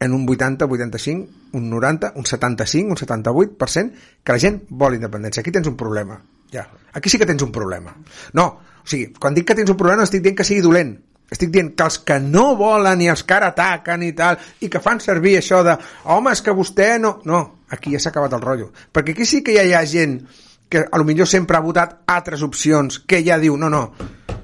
[0.03, 3.93] en un 80, 85, un 90, un 75, un 78%
[4.23, 5.41] que la gent vol independència.
[5.41, 6.19] Aquí tens un problema.
[6.51, 6.67] Ja.
[6.93, 7.95] Aquí sí que tens un problema.
[8.33, 8.45] No,
[8.83, 10.93] o sigui, quan dic que tens un problema no estic dient que sigui dolent.
[11.33, 14.69] Estic dient que els que no volen i els que ara ataquen i tal, i
[14.69, 17.15] que fan servir això de home, és que vostè no...
[17.25, 17.39] No,
[17.73, 18.73] aquí ja s'ha acabat el rotllo.
[18.93, 20.19] Perquè aquí sí que ja hi ha gent
[20.69, 23.85] que a lo millor sempre ha votat altres opcions, que ja diu, no, no,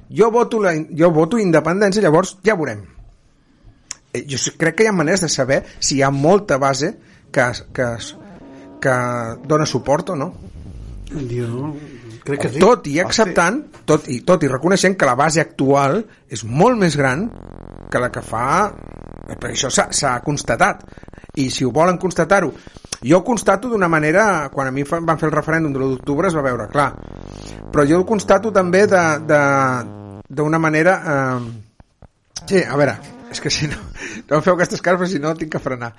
[0.09, 2.85] jo voto, la, jo voto independència, llavors ja veurem.
[4.13, 6.95] Eh, jo crec que hi ha maneres de saber si hi ha molta base
[7.31, 7.89] que, que,
[8.81, 8.95] que
[9.45, 10.33] dona suport o no.
[11.09, 11.73] Jo
[12.25, 12.61] crec que sí.
[12.61, 16.97] Tot i acceptant, tot i, tot i reconeixent que la base actual és molt més
[16.97, 17.27] gran
[17.89, 18.71] que la que fa...
[19.29, 20.87] Perquè això s'ha constatat.
[21.37, 22.49] I si ho volen constatar-ho...
[23.05, 24.49] Jo ho constato d'una manera...
[24.51, 26.89] Quan a mi van fer el referèndum de l'1 d'octubre es va veure clar.
[27.69, 29.98] Però jo ho constato també de de-
[30.29, 30.99] d'una manera...
[31.13, 32.43] Eh...
[32.45, 32.95] Sí, a veure,
[33.33, 33.79] és que si no...
[34.29, 35.93] No em feu aquestes cares, si no tinc que frenar.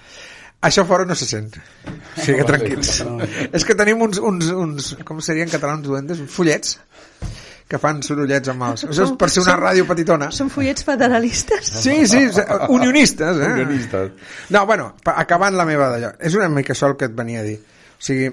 [0.66, 1.54] Això fora no se sent.
[1.88, 2.98] O sigui que tranquils.
[3.50, 6.76] És que tenim uns, uns, uns com seria en català, uns duendes, uns follets
[7.70, 8.84] que fan sorollets amb els...
[8.88, 10.28] Això és per ser una ràdio petitona.
[10.34, 11.70] Són follets federalistes?
[11.84, 12.24] Sí, sí,
[12.68, 13.50] unionistes, eh?
[13.54, 14.12] Unionistes.
[14.50, 17.46] No, bueno, acabant la meva d'allò, és una mica això el que et venia a
[17.46, 17.56] dir.
[17.94, 18.28] O sigui,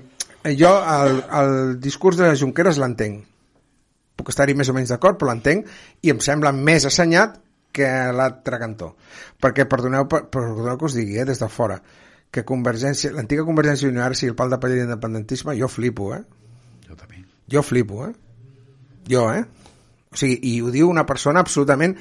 [0.58, 3.22] jo el, el discurs de Junqueras l'entenc.
[4.28, 5.70] Puc estar-hi més o menys d'acord, però l'entenc
[6.04, 7.38] i em sembla més assenyat
[7.72, 8.90] que l'altre cantó.
[9.40, 11.78] Perquè, perdoneu, per- perdoneu que us digui, eh, des de fora,
[12.30, 16.10] que Convergència, l'antiga Convergència i Unió ara sigui el pal de paller d'independentisme, jo flipo,
[16.18, 16.26] eh?
[16.90, 17.24] Jo també.
[17.48, 18.12] Jo flipo, eh?
[19.08, 19.46] Jo, eh?
[20.12, 21.96] O sigui, i ho diu una persona absolutament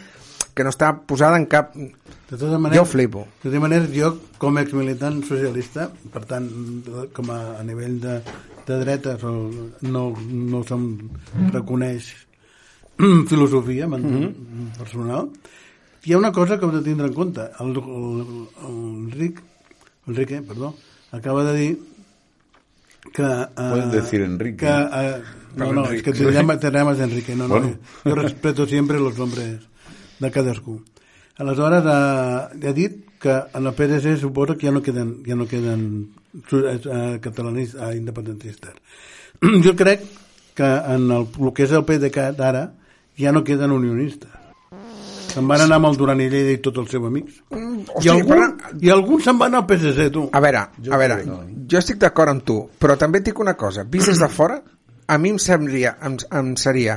[0.56, 1.74] que no està posada en cap...
[1.76, 3.26] De totes maneres, Jo flipo.
[3.42, 6.46] De totes maneres, jo, com a exmilitant socialista, per tant,
[7.14, 8.14] com a, a nivell de,
[8.66, 9.34] de dretes, o
[9.84, 10.86] no, no se'm
[11.52, 12.08] reconeix
[13.28, 14.70] filosofia men- Mhm.
[14.78, 15.28] personal,
[16.06, 17.44] hi ha una cosa que heu de tindre en compte.
[17.60, 19.42] El, el, el Enric,
[20.08, 20.74] Enrique, perdó,
[21.12, 21.78] acaba de dir
[23.12, 23.22] que...
[23.22, 24.64] eh, Puedes decir Enrique.
[24.66, 25.22] Que, eh,
[25.56, 27.34] no, no, es que te llamas, te llamas Enrique.
[27.36, 27.76] No, no, Bueno.
[28.04, 29.60] yo respeto siempre los nombres
[30.18, 30.80] de cadascú.
[31.38, 35.46] Aleshores, eh, ha dit que en el PDC suposo que ja no queden, ja no
[35.46, 36.14] queden
[36.52, 38.72] eh, catalanistes, eh, independentistes.
[39.64, 40.00] jo crec
[40.54, 42.70] que en el, el que és el PDeCAT ara
[43.18, 44.30] ja no queden unionistes.
[45.36, 47.42] Se'n van anar amb el Duran i Lleida i tots els seus amics.
[47.52, 50.22] Mm, I, hosti, algun, però- I alguns se'n van al PSC, tu.
[50.32, 51.58] A veure, Jo a veure, no, eh?
[51.68, 54.62] jo estic d'acord amb tu, però també et dic una cosa, vist des de fora,
[55.06, 56.96] a mi em, semblaria, em, em seria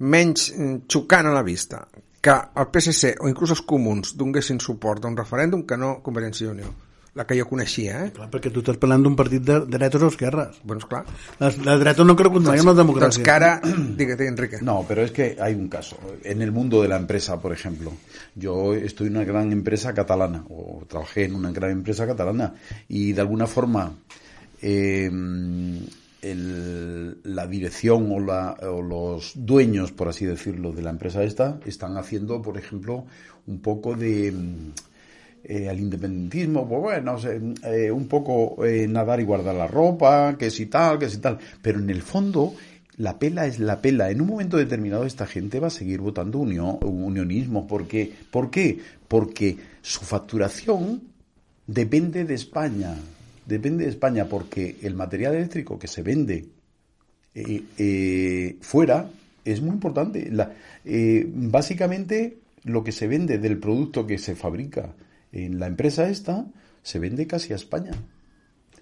[0.00, 1.84] menys mm, xocant a la vista
[2.28, 6.44] que el PSC o inclús els comuns donguessin suport a un referèndum que no Convergència
[6.46, 6.74] i Unió,
[7.18, 8.10] la que jo coneixia, eh?
[8.14, 10.60] Clar, perquè tu estàs parlant d'un partit de dretes o esquerres.
[10.68, 11.00] Doncs clar.
[11.40, 13.24] La, la dreta no creu mai en la Doncs democràcia.
[13.24, 13.54] que ara...
[13.98, 14.60] Digue, Enrique.
[14.62, 15.96] No, pero es que hay un caso.
[16.22, 17.92] En el mundo de la empresa, por ejemplo,
[18.36, 22.54] yo estoy en una gran empresa catalana, o trabajé en una gran empresa catalana,
[22.88, 23.94] y de alguna forma
[24.60, 25.10] eh,
[26.22, 31.96] el- la dirección o, la- los dueños, por así decirlo, de la empresa esta, están
[31.96, 33.04] haciendo, por ejemplo,
[33.46, 34.32] un poco de...
[34.32, 34.72] mm,
[35.44, 37.16] eh, al independentismo, pues bueno,
[37.64, 41.38] eh, un poco eh, nadar y guardar la ropa, que si tal, que si tal.
[41.62, 42.54] Pero en el fondo,
[42.96, 44.10] la pela es la pela.
[44.10, 47.66] En un momento determinado esta gente va a seguir votando unión, unionismo.
[47.68, 48.78] Porque, ¿Por qué?
[49.06, 51.02] Porque su facturación
[51.66, 52.96] depende de España.
[53.48, 56.48] Depende de España porque el material eléctrico que se vende
[57.34, 59.08] eh, eh, fuera
[59.42, 60.30] es muy importante.
[60.84, 64.92] Eh, básicamente, lo que se vende del producto que se fabrica
[65.32, 66.44] en la empresa esta
[66.82, 67.92] se vende casi a España.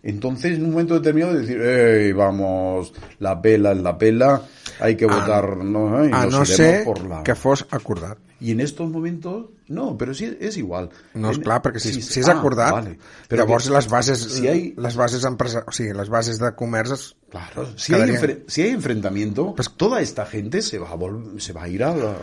[0.02, 4.42] Entonces, en un momento determinado, decir, "Ey, vamos, la pela es la pela,
[4.80, 7.22] hay que votar, no, y a no ser por la...
[7.22, 8.18] que fos acordat.
[8.38, 10.90] Y en estos momentos, no, pero sí es igual.
[11.14, 12.98] No, és clar, perquè si, sí, si és ah, acordat, vale.
[13.30, 16.50] Però llavors que- les bases, si hay, les bases empresa, o sigui, les bases de
[16.54, 20.78] comerç es, Claro, si hay, Quedaría- enfre- si hay enfrentamiento, Pues- toda esta gente se
[20.78, 22.14] va a, vol- se va a ir a la,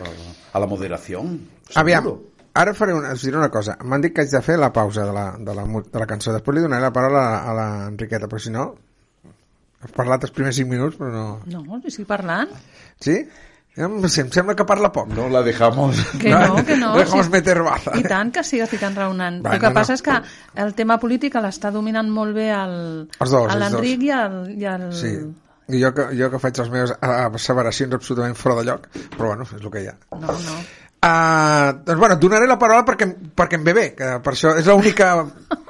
[0.52, 1.48] a la moderación.
[1.74, 2.22] Aviam, seguro.
[2.54, 3.76] ara faré una, us diré una cosa.
[3.82, 6.30] M'han dit que haig de fer la pausa de la, de la, de la cançó.
[6.32, 8.76] Després li donaré la paraula a, a la Enriqueta, però si no...
[9.84, 11.26] Has parlat els primers 5 minuts, però no...
[11.50, 12.52] No, estic parlant.
[13.04, 13.18] Sí?
[13.76, 15.10] Em, em sembla que parla poc.
[15.16, 15.98] No la dejamos.
[16.20, 16.94] Que no, que no.
[16.96, 17.32] Dejamos sí.
[17.32, 17.96] meter baza.
[17.98, 19.40] I tant que sí que estic enraonant.
[19.44, 19.98] Va, el que no, passa no.
[19.98, 20.18] és que
[20.64, 22.76] el tema polític l'està dominant molt bé el,
[23.18, 24.86] Els dos, l'Enric i el, i el...
[24.94, 25.16] Sí.
[25.74, 29.46] I jo que, jo que faig les meves asseveracions absolutament fora de lloc, però bueno,
[29.48, 29.94] és el que hi ha.
[30.20, 30.56] No, no.
[31.04, 34.54] Uh, doncs bueno, et donaré la paraula perquè, perquè em ve bé, que per això
[34.56, 35.10] és l'única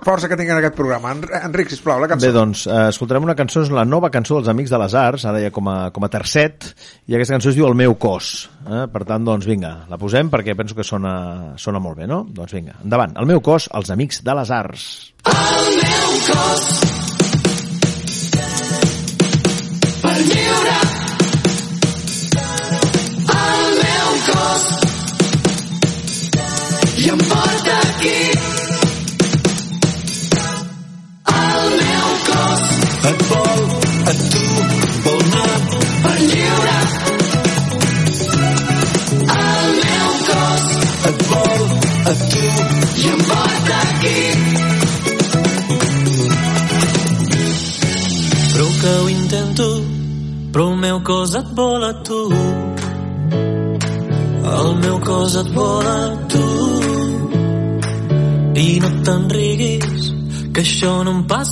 [0.07, 1.11] força que tinc en aquest programa.
[1.11, 2.29] En, Enric, sisplau, la cançó.
[2.29, 5.27] Bé, doncs, eh, escoltarem una cançó, és la nova cançó dels Amics de les Arts,
[5.27, 6.71] ara ja com a, com a tercet,
[7.09, 8.31] i aquesta cançó es diu El meu cos.
[8.63, 8.85] Eh?
[8.95, 11.17] Per tant, doncs vinga, la posem perquè penso que sona,
[11.59, 12.23] sona molt bé, no?
[12.31, 13.19] Doncs vinga, endavant.
[13.19, 14.89] El meu cos, els Amics de les Arts.
[15.25, 16.04] Prou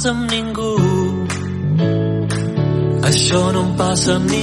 [0.02, 0.70] passa amb ningú.
[3.06, 4.41] Això no em passa amb ningú.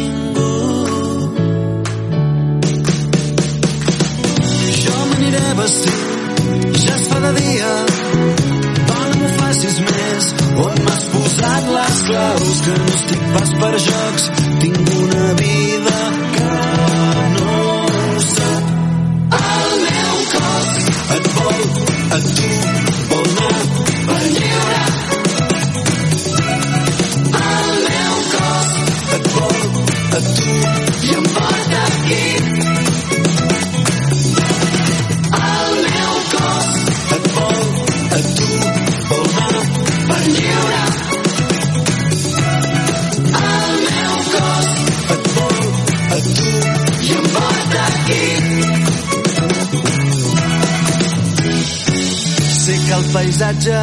[53.13, 53.79] Paisatge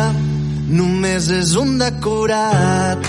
[0.69, 3.09] només és un decorat.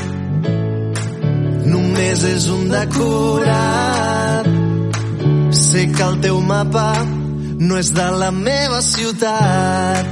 [1.67, 4.47] Només és un decorat.
[5.57, 6.89] Sé que el teu mapa
[7.59, 10.05] no és de la meva ciutat.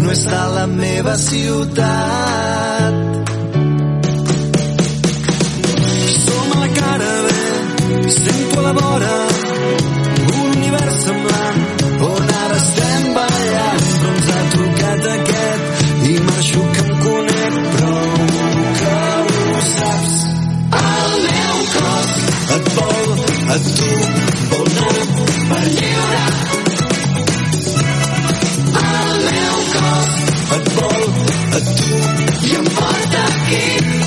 [0.00, 2.94] No és de la meva ciutat.
[6.24, 7.30] Som a la cara B,
[8.18, 9.14] sento a la vora
[10.26, 12.29] un univers amb et
[23.76, 23.90] tu
[24.58, 24.96] anar
[25.50, 26.24] per lliure.
[28.82, 30.12] El meu cos
[31.56, 32.02] a tu
[32.48, 32.70] i em
[33.24, 33.99] aquí.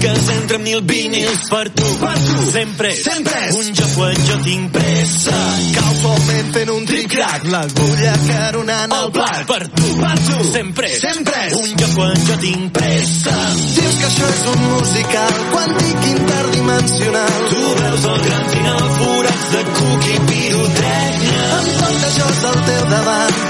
[0.00, 1.84] Busques entre mil vinils per tu.
[1.98, 2.50] Per tu.
[2.50, 5.36] Sempre, sempre un joc quan jo tinc pressa.
[5.74, 9.44] Casualment fent un tric-trac, l'agulla caronant el plat.
[9.46, 10.38] Per tu, per tu.
[10.52, 13.36] Sempre, sempre un joc quan jo tinc pressa.
[13.76, 17.38] Dius que això és un musical quàntic interdimensional.
[17.52, 21.48] Tu veus el gran final, forats de cuc i pirotècnia.
[21.60, 23.40] Amb tot això és al teu davant,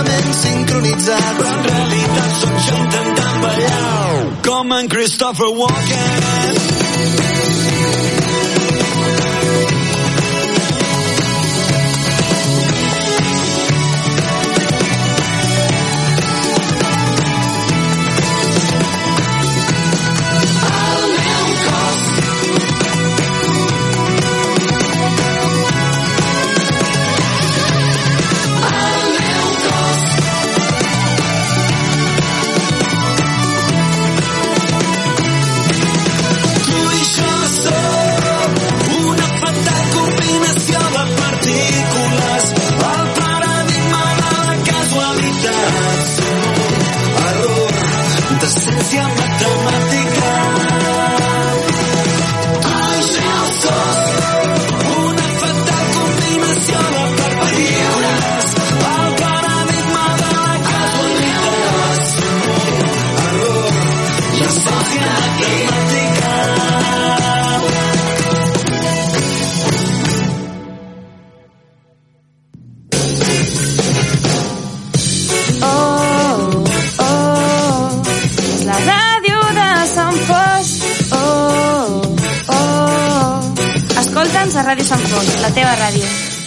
[0.00, 1.36] perfectament sincronitzat.
[1.38, 6.79] Però en realitat sóc jo intentant ballar com en Christopher Walken.
[84.60, 86.39] A Ràdio Sant Fos, la teva ràdio.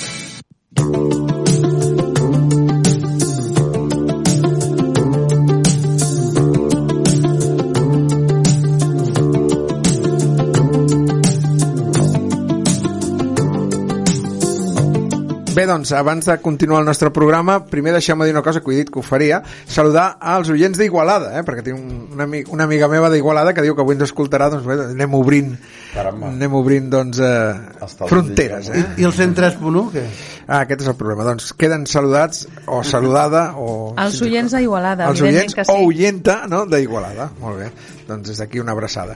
[15.53, 18.77] Bé, doncs, abans de continuar el nostre programa, primer deixeu-me dir una cosa que he
[18.81, 21.43] dit que ho faria, saludar als oients d'Igualada, eh?
[21.45, 24.49] perquè tinc un, una, ami- una amiga meva d'Igualada que diu que avui ens escoltarà,
[24.53, 25.53] doncs bé, anem obrint,
[25.93, 26.31] Caramba.
[26.33, 28.69] anem obrint doncs, eh, fronteres.
[28.73, 28.85] Eh?
[28.97, 30.05] I el 103.1, què?
[30.47, 31.23] Ah, aquest és el problema.
[31.27, 33.93] Doncs queden saludats o saludada o...
[34.01, 35.71] Els oients d'Igualada, Els evidentment oients que sí.
[35.71, 37.29] o oienta no, d'Igualada.
[37.39, 37.69] Molt bé.
[38.09, 39.15] Doncs des d'aquí una abraçada.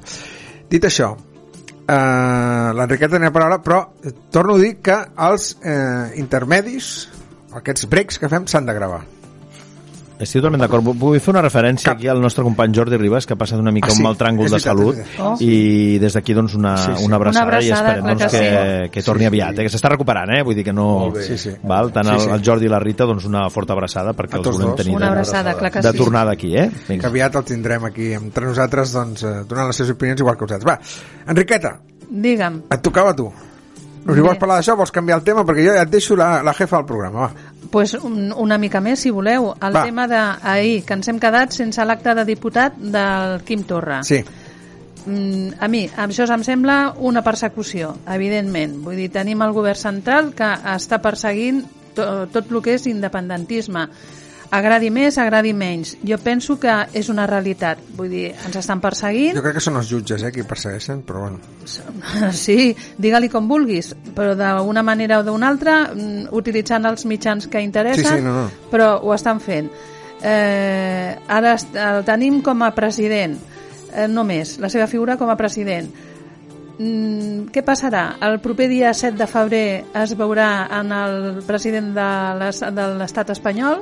[0.69, 1.15] Dit això,
[1.87, 4.97] eh, l'Enriqueta tenia paraula, però eh, torno a dir que
[5.27, 6.95] els eh, intermedis,
[7.57, 9.05] aquests breaks que fem, s'han de gravar.
[10.17, 10.83] Estic totalment d'acord.
[10.97, 11.97] Vull fer una referència Cap.
[11.99, 14.15] aquí al nostre company Jordi Ribas, que ha passat una mica Ah, sí, un mal
[14.17, 14.97] tràngol de salut.
[15.21, 15.35] Oh.
[15.39, 17.05] i des d'aquí doncs una, Sí, sí.
[17.05, 18.39] una abraçada, Una i abraçada, esperem clar doncs, que
[18.87, 19.61] que, que torni Sí, aviat, sí.
[19.61, 19.63] eh?
[19.67, 20.41] que s'està recuperant, eh?
[20.43, 21.13] vull dir que no...
[21.21, 21.51] Sí, sí.
[21.63, 21.91] Val?
[21.93, 22.29] Tant Sí, sí.
[22.33, 25.11] el Jordi i la Rita, doncs una forta abraçada perquè els volem tenir Una de,
[25.11, 25.97] abraçada, clar que de sí.
[25.97, 26.69] tornada aquí, eh?
[26.87, 27.07] Que Vinga.
[27.09, 30.65] aviat el tindrem aquí entre nosaltres doncs, eh, donant les seves opinions igual que vosaltres.
[30.65, 30.79] Va,
[31.29, 31.77] Enriqueta,
[32.09, 33.29] Digue'm, et tocava a tu.
[34.07, 35.43] No si vols parlar d'això, vols canviar el tema?
[35.43, 37.46] Perquè jo ja et deixo la, la jefa del programa, va.
[37.71, 39.51] Pues, un, una mica més, si voleu.
[39.61, 39.85] El Va.
[39.85, 44.01] tema d'ahir, que ens hem quedat sense l'acte de diputat del Quim Torra.
[44.07, 44.23] Sí.
[45.07, 48.79] Mm, a mi, això em sembla una persecució, evidentment.
[48.83, 51.63] Vull dir, tenim el govern central que està perseguint
[51.95, 53.87] to, tot el que és independentisme.
[54.51, 55.97] Agradi més, agradi menys.
[56.07, 57.81] Jo penso que és una realitat.
[57.97, 61.25] Vull dir, ens estan perseguint, Jo crec que són els jutges eh, qui persegueixen, però
[61.25, 61.41] bueno.
[62.45, 67.61] Sí, digue-li com vulguis, però d'una manera o d'una altra, mm, utilitzant els mitjans que
[67.61, 68.49] interessen, Sí, sí, no, no.
[68.71, 69.69] però ho estan fent.
[70.23, 73.35] Eh, ara el tenim com a president,
[73.93, 75.91] eh, només, la seva figura com a president.
[76.77, 78.15] Mm, què passarà?
[78.21, 83.81] El proper dia 7 de febrer es veurà en el president de l'estat espanyol,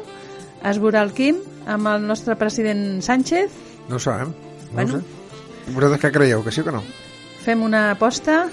[0.69, 1.37] es veurà el Quim
[1.67, 3.51] amb el nostre president Sánchez,
[3.89, 4.29] No ho sabem.
[4.29, 4.95] No Bueno.
[4.95, 5.71] ho sé.
[5.73, 6.83] Vosaltres què creieu, que sí o que no?
[7.45, 8.47] fem una aposta,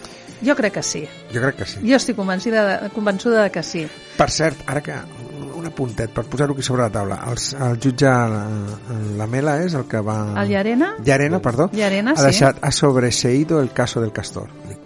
[0.45, 1.07] jo crec que sí.
[1.33, 1.79] Jo crec que sí.
[1.81, 3.87] Jo estic convencida de, convençuda de que sí.
[4.19, 4.93] Per cert, ara que
[5.57, 7.17] un apuntet per posar-ho aquí sobre la taula.
[7.31, 8.43] Els, el jutge la,
[9.17, 10.19] la Mela és el que va...
[10.43, 10.91] El Llarena?
[11.05, 11.71] Llarena, perdó.
[11.73, 12.27] Llarena, ha sí.
[12.27, 14.51] deixat, ha sobreseído el caso del castor.
[14.69, 14.82] Dic.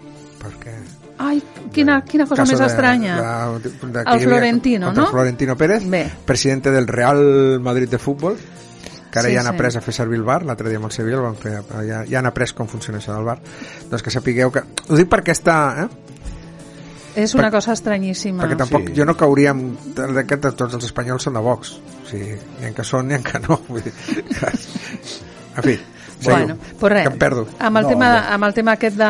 [1.19, 1.41] Ai,
[1.73, 3.15] quina, quina cosa més de- estranya.
[3.57, 5.07] de- de- que El Florentino, no?
[5.07, 6.11] Florentino Pérez, Bé.
[6.25, 8.37] presidente del Real Madrid de fútbol.
[9.09, 9.53] que ara Sí, ja han sí.
[9.53, 12.03] après a fer servir el bar, l'altre dia amb el Sevilla el van fer, ja,
[12.05, 13.39] ja han après com funciona això del bar.
[13.89, 14.59] Doncs que sapigueu que...
[14.89, 15.85] Ho dic perquè està...
[15.85, 15.87] Eh?
[17.23, 18.43] És una Per- cosa estranyíssima.
[18.43, 18.93] Perquè tampoc, Sí.
[18.97, 19.79] jo no cauria amb
[20.27, 21.71] que tots els espanyols són de Vox.
[22.03, 23.61] O sigui, n'hi ha que són, n'hi ha que no.
[23.69, 24.51] Vull dir, que...
[25.55, 25.79] En fi,
[26.23, 27.47] Bueno, pues res, em perdo.
[27.59, 28.33] amb el, No, tema, no.
[28.33, 29.09] amb el tema aquest de,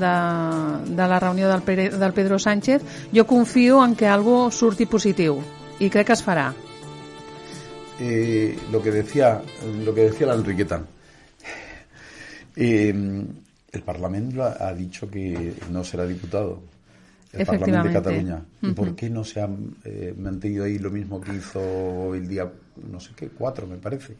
[0.00, 2.82] de, de la reunió del, Pere, del Pedro Sánchez,
[3.12, 5.42] jo confio en que algo surti positiu
[5.80, 6.52] i crec que es farà.
[8.00, 9.42] Eh, lo que decía
[9.84, 10.80] lo que decía la Enriqueta
[12.56, 12.92] Eh,
[13.72, 16.60] el Parlamento ha dicho que no será diputado
[17.32, 17.94] el Parlamento de.
[17.94, 19.48] Cataluña y por qué no se ha
[19.84, 22.50] eh, mantenido ahí lo mismo que hizo el día
[22.90, 24.16] no sé qué cuatro me parece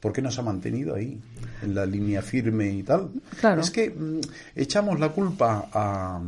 [0.00, 1.18] ¿Por qué no se ha mantenido ahí,
[1.62, 3.08] en la línea firme y tal?
[3.40, 3.60] Claro.
[3.60, 4.20] Es que mm,
[4.54, 6.20] echamos la culpa a,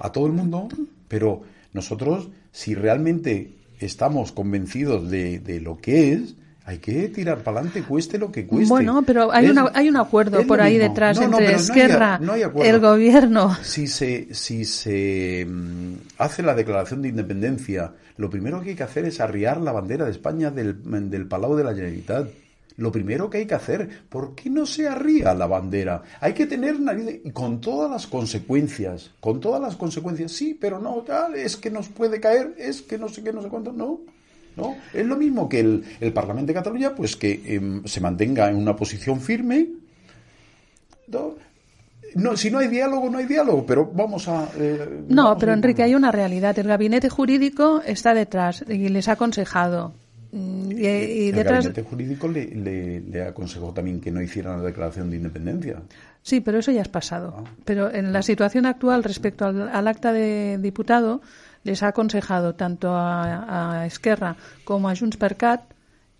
[0.00, 0.68] a todo el mundo,
[1.08, 1.42] pero
[1.74, 6.34] nosotros, si realmente estamos convencidos de, de lo que es,
[6.64, 8.68] hay que tirar para adelante, cueste lo que cueste.
[8.68, 10.88] Bueno, pero hay, Es- una, hay un acuerdo por ahí mismo.
[10.88, 13.56] detrás No, no, entre no hay Esquerra, hay el gobierno.
[13.62, 18.82] Si se, si se mm, hace la declaración de independencia, lo primero que hay que
[18.82, 20.80] hacer es arriar la bandera de España del,
[21.10, 22.28] del Palau de la Generalitat.
[22.78, 26.02] Lo primero que hay que hacer, ¿por qué no se arría la bandera?
[26.20, 30.96] Hay que tener nariz con todas las consecuencias, con todas las consecuencias, sí, pero no,
[30.96, 34.00] tal, es que nos puede caer, es que no sé qué, no sé cuánto, no.
[34.56, 38.48] No, es lo mismo que el, el Parlamento de Cataluña, pues que em, se mantenga
[38.48, 39.68] en una posición firme,
[41.08, 41.34] no,
[42.14, 44.48] no, si no hay diálogo, no hay diálogo, pero vamos a...
[44.56, 46.58] eh, No, vamos pero a- Enrique, hay una realidad.
[46.58, 49.92] El gabinete jurídico está detrás y les ha aconsejado.
[50.36, 50.86] Mm, Y,
[51.28, 55.82] el gabinete jurídico le, le- le aconsejó también que no hicieran la declaración de independencia.
[56.22, 57.44] Sí, pero eso ya es pasado.
[57.64, 61.22] Pero en la situación actual respecto al, al acta de diputado,
[61.64, 65.62] les ha aconsejado tanto a, a Esquerra como a Junts per Cat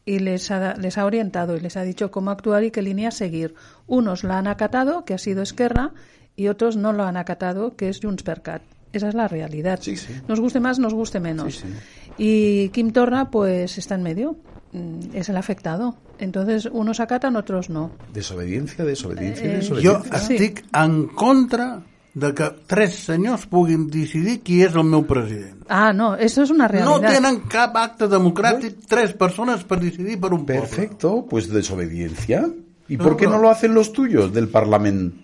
[0.04, 3.10] y les ha, les ha orientado y les ha dicho cómo actuar y qué línea
[3.10, 3.54] seguir.
[3.86, 5.90] Unos la han acatado, que ha sido Esquerra,
[6.36, 8.62] y otros no lo han acatado, que es Junts per Cat.
[8.92, 9.80] Esa es la realidad.
[9.82, 10.14] Sí, sí.
[10.28, 11.54] Nos guste más, nos guste menos.
[11.56, 12.05] Sí, sí.
[12.18, 14.36] Y Kim Torra, pues está en medio.
[14.72, 15.96] Mm, Es el afectado.
[16.18, 17.90] Entonces, unos acatan, otros no.
[18.12, 20.18] Desobediencia, desobediencia, Eh, Jo desobediencia.
[20.18, 20.34] Sí.
[20.34, 21.82] estic en contra
[22.14, 25.64] de que tres senyors puguin decidir qui és el meu president.
[25.68, 27.12] Ah, no, eso es una No realidad.
[27.12, 30.60] tenen cap acte democràtic tres persones per decidir per un poble.
[30.60, 32.48] Perfecto, pues desobediencia.
[32.88, 35.16] ¿Y No, por qué no lo hacen los tuyos del Parlamento?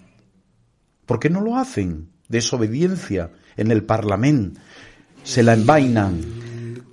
[1.07, 2.09] ¿Por qué no lo hacen?
[2.29, 4.61] Desobediencia en el Parlamento.
[5.25, 6.21] Se la envainan.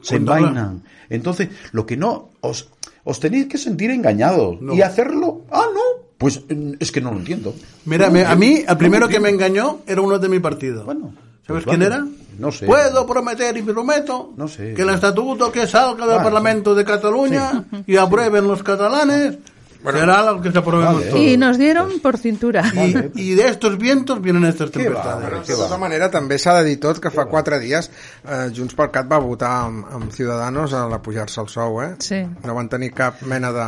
[0.02, 0.84] Se envainan.
[1.10, 2.30] Entonces, lo que no...
[2.42, 2.70] Os,
[3.04, 4.62] os tenéis que sentir engañados.
[4.62, 4.74] No.
[4.74, 5.42] Y hacerlo...
[5.52, 5.82] Ah, no.
[6.18, 7.54] Pues mm, es que no lo entiendo.
[7.86, 10.84] Mira, me- a mí el primero No que me engañó era uno de mi partido.
[10.86, 11.14] Bueno,
[11.48, 11.96] ¿Sabes pues quién vale.
[12.04, 12.08] era?
[12.38, 12.66] No sé.
[12.66, 14.74] Puedo prometer y prometo No sé.
[14.74, 16.24] que el estatuto que salga del Vale.
[16.24, 19.38] Parlamento de Cataluña y aprueben los catalanes
[19.84, 21.06] será lo que se apruebe Vale.
[21.06, 21.22] todos.
[21.22, 22.64] Y nos dieron por cintura.
[22.76, 25.48] Y, y de estos vientos vienen estas tempestades.
[25.48, 27.90] De tota manera, també s'ha de dir tot que fa quatre dies
[28.28, 31.94] eh, Junts per Cat va votar amb, amb Ciudadanos a l'apujar-se el sou, eh?
[32.00, 32.20] Sí.
[32.44, 33.68] No van tenir cap mena de...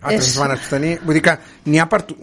[0.00, 0.98] Altres És- es van abstenir.
[1.04, 2.02] Vull dir que n'hi ha per...
[2.08, 2.16] tu-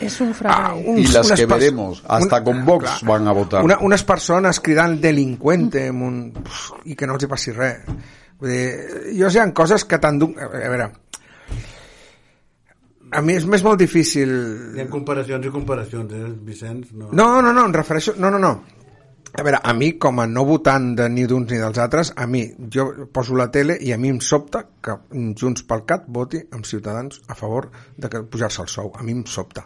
[0.00, 0.84] Es un Ah, fraude.
[0.88, 3.62] uns- Y las unes que veremos, hasta con Vox clar, van a votar.
[3.62, 6.16] Una, unes persones cridant delinqüente amb un...
[6.90, 7.84] i que no els hi passi res.
[8.40, 10.34] Vull dir, jo hi ha coses que d'un...
[10.42, 10.90] A veure,
[13.12, 14.30] a mi és, és molt difícil...
[14.76, 16.92] Hi ha comparacions i comparacions, eh, Vicenç?
[16.96, 17.10] No.
[17.12, 18.16] No, no, no, em refereixo...
[18.18, 18.52] No, no, no.
[19.32, 22.26] A veure, a mi, com a no votant de ni d'uns ni dels altres, a
[22.28, 22.42] mi,
[22.72, 24.98] jo poso la tele i a mi em sobta que
[25.40, 28.92] Junts pel Cat voti amb Ciutadans a favor de que pujar-se el sou.
[28.92, 29.64] A mi em sobta.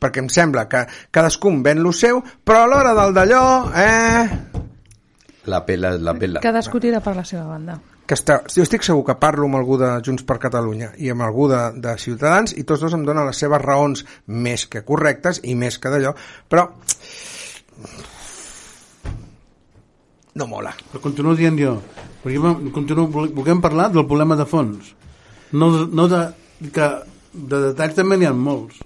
[0.00, 4.49] Perquè em sembla que cadascun ven lo seu, però a l'hora del d'allò, eh...
[5.50, 6.42] La pela es la pela.
[6.44, 7.80] Cadascú tira per la seva banda.
[8.10, 11.22] que està, jo estic segur que parlo amb algú de Junts per Catalunya i amb
[11.22, 15.38] algú de, de Ciutadans i tots dos em donen les seves raons més que correctes
[15.46, 16.10] i més que d'allò,
[16.50, 16.64] però
[20.34, 20.74] no mola.
[20.90, 21.76] Però continuo dient jo,
[22.24, 24.90] perquè continuo, volem parlar del problema de fons.
[25.54, 26.24] No, no de,
[26.74, 26.90] que
[27.30, 28.82] de detalls també n'hi ha molts.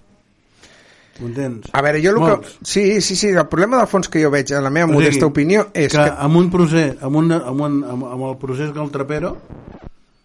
[1.20, 1.68] Ho entens?
[1.72, 2.54] A veure, jo el que...
[2.66, 5.02] Sí, sí, sí, el problema de fons que jo veig, en la meva O sigui,
[5.02, 6.14] modesta opinió, és que, que...
[6.26, 9.36] amb un procés, amb, un, amb, un, amb, amb el procés del Trapero,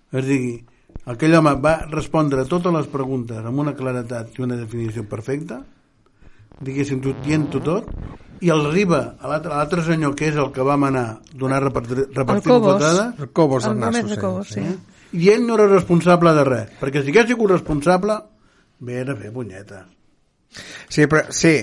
[0.10, 0.56] es digui,
[1.14, 5.62] aquell home va respondre totes les preguntes amb una claretat i una definició perfecta,
[6.66, 7.94] diguéssim, dient-ho tot,
[8.42, 12.08] i el arriba a l'altre a senyor, que és el que va manar donar repartir,
[12.16, 12.84] repartir Cobos.
[13.20, 14.66] El Cobos El Gómez Nasso, de Cobos, sí.
[15.14, 18.18] i ell no era responsable de res, perquè si hagués sigut responsable,
[18.80, 19.99] ve a fer punyetes.
[20.90, 21.54] Sí, però, sí,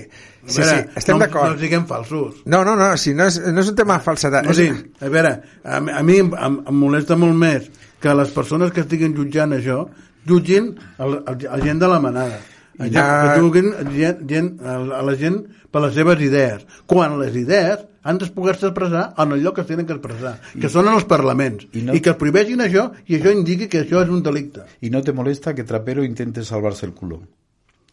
[0.47, 1.59] sí, veure, sí, estem no, No d'acord.
[1.59, 2.41] siguem falsos.
[2.45, 4.45] No, no, no, si no és, no és un tema de falsedat.
[4.47, 4.69] No, sí,
[5.01, 5.33] a veure,
[5.63, 7.67] a, a mi em, em, em molesta molt més
[7.99, 9.87] que les persones que estiguin jutjant això
[10.27, 12.39] jutgin el, el, el gent de la manada.
[12.77, 13.33] I Ja...
[13.33, 15.39] Que jutguin gent, gent, a la gent
[15.71, 16.65] per les seves idees.
[16.85, 20.35] Quan les idees han de poder-se expressar en el lloc que es tenen que expressar,
[20.61, 21.65] que són en els parlaments.
[21.73, 24.61] I I, no- I que prohibeixin això i això indiqui que això és un delicte.
[24.79, 27.23] ¿Y no te molesta que Trapero intente salvarse el culo?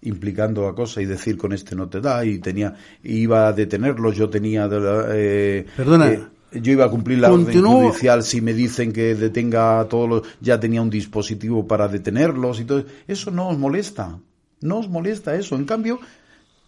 [0.05, 4.13] Implicando a cosa y decir con este no te da y tenía iba a detenerlo,
[4.13, 6.11] yo tenía de la- eh, Perdona.
[6.13, 6.21] eh,
[6.61, 10.09] yo iba a cumplir la Continúo- orden judicial si me dicen que detenga a todos
[10.09, 14.19] los ya tenía un dispositivo para detenerlos y todo eso no os molesta
[14.61, 15.99] no os molesta eso en cambio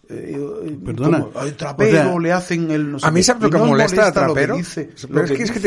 [0.09, 1.19] eh, Perdona.
[1.21, 3.23] como, "Ay, Trapero O sea, le hacen el no sé a mi qué".
[3.23, 4.57] saps el Y que no os molesta de lo que Trapero?
[4.57, 5.59] dice, Però lo que és que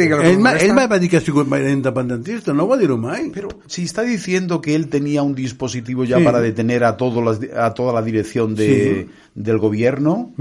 [0.72, 0.88] molesta...
[0.88, 0.88] va
[1.18, 3.30] ha sigut era independentista, no va dir mai.
[3.30, 6.24] Pero si está diciendo que él tenía un dispositivo ya Sí.
[6.24, 10.32] para detener a, todos las, a toda la dirección de, del gobierno.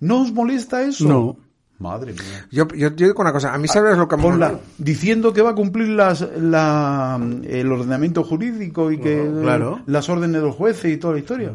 [0.00, 1.06] ¿no os molesta eso?
[1.08, 1.36] No.
[1.76, 2.46] Madre mía.
[2.54, 4.60] Jo dic una cosa, a mi sabes el que la- molesta?
[4.78, 9.80] diciendo que va a cumplir las, la, el ordenamiento jurídico y que claro.
[9.86, 11.52] las órdenes del juez y toda la historia.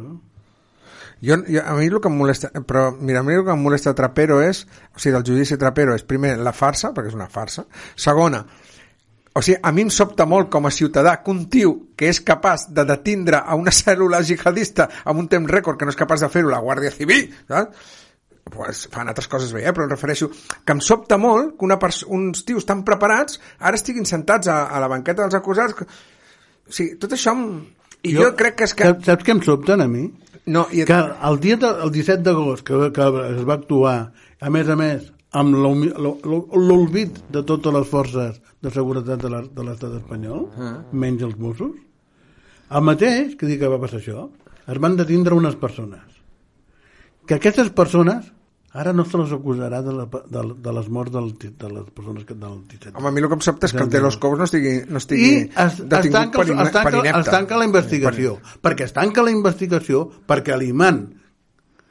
[1.22, 3.62] Jo, jo, a mi el que em molesta, però mira, a mi el que em
[3.62, 4.64] molesta Trapero és,
[4.96, 7.66] o sigui, del judici Trapero és, primer, la farsa, perquè és una farsa,
[8.00, 8.46] segona,
[9.34, 12.22] o sigui, a mi em sobta molt com a ciutadà que un tio que és
[12.26, 16.26] capaç de detindre a una cèl·lula jihadista amb un temps rècord que no és capaç
[16.26, 17.96] de fer-ho la Guàrdia Civil, saps?
[18.50, 19.74] pues fan altres coses bé, eh?
[19.74, 20.30] però em refereixo
[20.66, 24.80] que em sobta molt que una uns tios tan preparats ara estiguin sentats a, a
[24.82, 25.86] la banqueta dels acusats que...
[25.86, 27.44] o sigui, tot això em...
[28.02, 30.08] i jo, jo crec que és que Saps, saps què em sobten a mi?
[30.50, 30.98] No, i, Que
[31.30, 33.96] el dia del el 17 d'agost que, que es va actuar,
[34.42, 39.22] a més a més, amb l'humi- l'o- l'o- l'olvid de totes les forces de seguretat
[39.22, 40.74] de de l'estat espanyol, Ah.
[40.92, 41.76] menys els Mossos,
[42.70, 44.28] el mateix que dir que va passar això,
[44.68, 46.02] es van detindre unes persones.
[47.26, 48.32] Que aquestes persones
[48.74, 52.26] ara no se les acusarà de, la, de, de les morts del, de les persones
[52.26, 52.92] que, del 17.
[52.98, 55.02] Home, a mi el que em sobta és que el Telos Cous no estigui, no
[55.02, 57.20] estigui I es, es, detingut tanca, per, es, tanca, per inepte.
[57.20, 58.36] es tanca la investigació.
[58.62, 61.02] Perquè es tanca la investigació perquè l'imant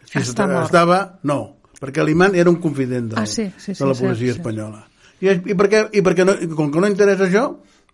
[0.09, 0.67] si Està est- mort.
[0.71, 1.01] estava...
[1.29, 1.39] No,
[1.81, 4.39] perquè l'imant era un confident del, Ah, sí, sí, sí, de la sí, policia sí.
[4.39, 4.85] espanyola.
[5.21, 7.43] I, i, per què, i perquè no, com que no interessa això,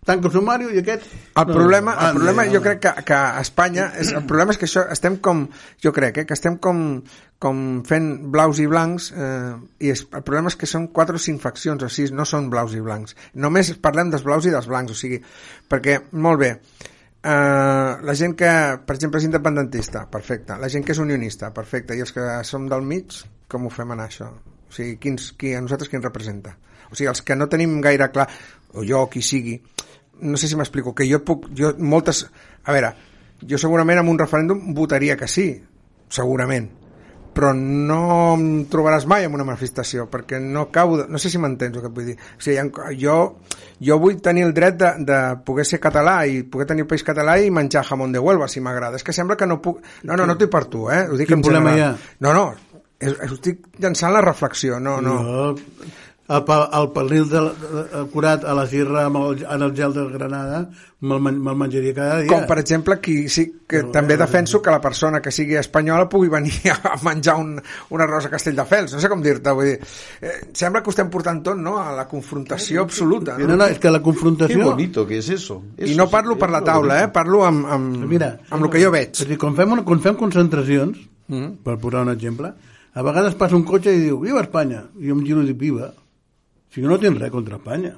[0.05, 1.07] tanca el sumari i aquest...
[1.35, 4.61] El problema, el anda, problema jo crec que, que a Espanya, és, el problema és
[4.61, 5.45] que això estem com,
[5.83, 6.81] jo crec, eh, que estem com,
[7.41, 9.53] com fent blaus i blancs, eh,
[9.83, 12.51] i es, el problema és que són quatre o cinc faccions, o sis, no són
[12.53, 13.17] blaus i blancs.
[13.41, 15.21] Només parlem dels blaus i dels blancs, o sigui,
[15.71, 16.51] perquè, molt bé,
[17.25, 18.51] eh, la gent que,
[18.85, 20.59] per exemple, és independentista, perfecte.
[20.61, 21.97] La gent que és unionista, perfecte.
[21.97, 24.29] I els que som del mig, com ho fem anar, això?
[24.69, 26.55] O sigui, quins, qui, a nosaltres qui ens representa?
[26.91, 28.27] O sigui, els que no tenim gaire clar,
[28.75, 29.57] o jo, qui sigui,
[30.21, 32.25] no sé si m'explico, que jo puc, jo moltes,
[32.63, 32.93] a veure,
[33.45, 35.49] jo segurament amb un referèndum votaria que sí,
[36.09, 36.69] segurament,
[37.35, 41.37] però no em trobaràs mai en una manifestació, perquè no cau, de, no sé si
[41.41, 42.15] m'entens el que et vull dir.
[42.15, 43.15] O sigui, ha- jo,
[43.83, 47.03] jo vull tenir el dret de, de poder ser català i poder tenir el país
[47.03, 48.95] català i menjar jamón de Huelva, si m'agrada.
[48.95, 49.81] És que sembla que no puc...
[50.07, 51.01] No, no, no t'ho dic per tu, eh?
[51.11, 51.99] Ho dic Quin problema general.
[51.99, 52.45] hi No, no,
[53.03, 55.17] és, estic llançant la reflexió, no, no.
[55.27, 55.91] Jo,
[56.27, 59.73] el, pa- el pernil de, de, de, curat a la sirra amb el, en el
[59.77, 60.63] gel de Granada
[61.05, 62.29] me'l men- me'l menjaria cada dia.
[62.31, 65.53] Com, per exemple, qui sí que No, també no, defenso que la persona que sigui
[65.59, 67.51] espanyola pugui venir a menjar un,
[67.93, 68.95] un arròs a Castelldefels.
[68.95, 69.75] No sé com dir-te, vull dir...
[70.21, 73.37] Eh, sembla que ho estem portant tot, no?, a la confrontació absoluta.
[73.37, 73.59] No, No?
[73.61, 74.63] no, és que la Qué confrontació...
[74.71, 75.61] bonito que es eso.
[75.77, 77.07] I Eso no sí parlo que per la taula, eh?
[77.13, 79.11] Parlo amb, amb, Mira, amb el que jo veig.
[79.13, 80.97] És dir, quan fem, una, quan fem concentracions,
[81.27, 81.55] Mm.
[81.65, 82.51] per posar un exemple,
[82.93, 84.83] a vegades passa un cotxe i diu, viva Espanya!
[85.01, 85.87] I jo em giro i dic, viva!
[86.75, 87.93] Si jo no tinc res contra Espanya.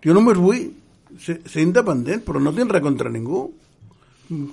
[0.00, 0.62] Jo només vull
[1.20, 3.50] ser, ser independent, però no tinc res contra ningú.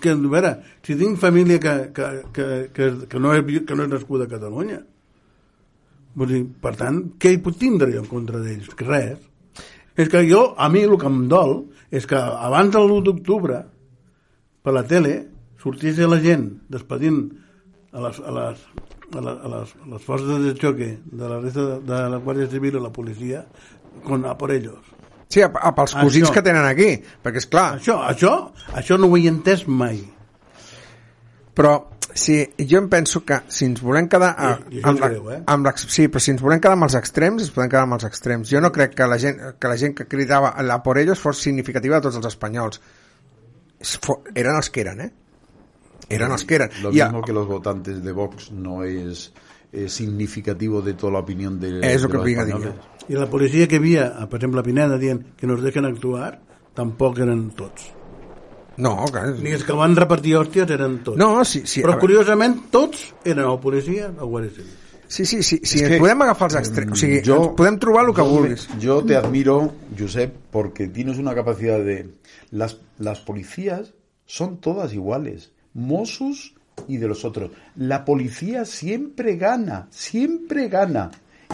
[0.04, 0.52] Que, a veure,
[0.84, 4.32] si tinc família que, que, que, que, que, no, és, que no és nascuda a
[4.34, 4.82] Catalunya,
[6.20, 8.74] vull dir, per tant, què hi puc tindre jo en contra d'ells?
[8.84, 9.24] Res.
[9.96, 11.62] És que jo, a mi el que em dol
[11.96, 13.62] és que abans de l'1 d'octubre,
[14.68, 15.16] per la tele,
[15.64, 17.24] sortís la gent despedint
[17.96, 18.68] a les, a les,
[19.16, 22.48] a les, a les, a les forces de xoque de la resta de, la Guàrdia
[22.52, 23.46] Civil o la policia
[24.04, 24.80] con, a por ellos.
[25.30, 26.34] Sí, a, a pels cosins Això.
[26.38, 26.90] que tenen aquí,
[27.24, 28.34] perquè és clar, Això, això,
[28.80, 30.04] això no ho he entès mai.
[31.58, 31.72] però
[32.14, 32.36] si
[32.70, 35.40] jo em penso que si ens volem quedar a, I- i amb, la, greu, eh?
[35.50, 37.98] amb l'ex- sí, però si ens volem quedar amb els extrems ens podem quedar amb
[37.98, 40.80] els extrems jo no crec que la gent que, la gent que cridava a la
[40.86, 42.80] por ellos fos significativa de tots els espanyols
[44.36, 45.12] eren els que eren eh?
[46.10, 49.34] Eren els que eren Lo a- mismo que los votantes de Vox no es,
[49.72, 52.74] eh, significativo de toda la opinión de, És el de que los a españoles.
[53.10, 55.86] I la policia que hi havia, a, per exemple, a Pineda, dient que nos deixen
[55.86, 56.42] actuar,
[56.76, 57.94] tampoc eren tots.
[58.78, 59.30] No, clar.
[59.42, 61.18] Ni els que van repartir hòsties eren tots.
[61.18, 61.82] No, sí, sí.
[61.82, 64.74] a Però curiosament tots eren el policia o guàrdia civil.
[65.08, 66.92] Sí, sí, sí, sí que, podem agafar els extrems.
[66.92, 68.68] O sigui, yo- podem trobar el que yo vulguis.
[68.78, 72.10] Yo te admiro, Josep, porque tienes una capacidad de...
[72.52, 73.94] Las, las policías
[74.26, 75.54] son todas iguales.
[75.78, 76.54] Mossos
[76.88, 77.52] y de los otros.
[77.78, 81.12] La policía siempre gana, siempre gana.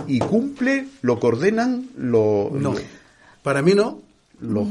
[0.08, 2.50] Y cumple lo que ordenan, lo...
[2.52, 2.74] No.
[2.74, 2.80] lo-
[3.44, 4.00] Para mí no.
[4.42, 4.66] lo-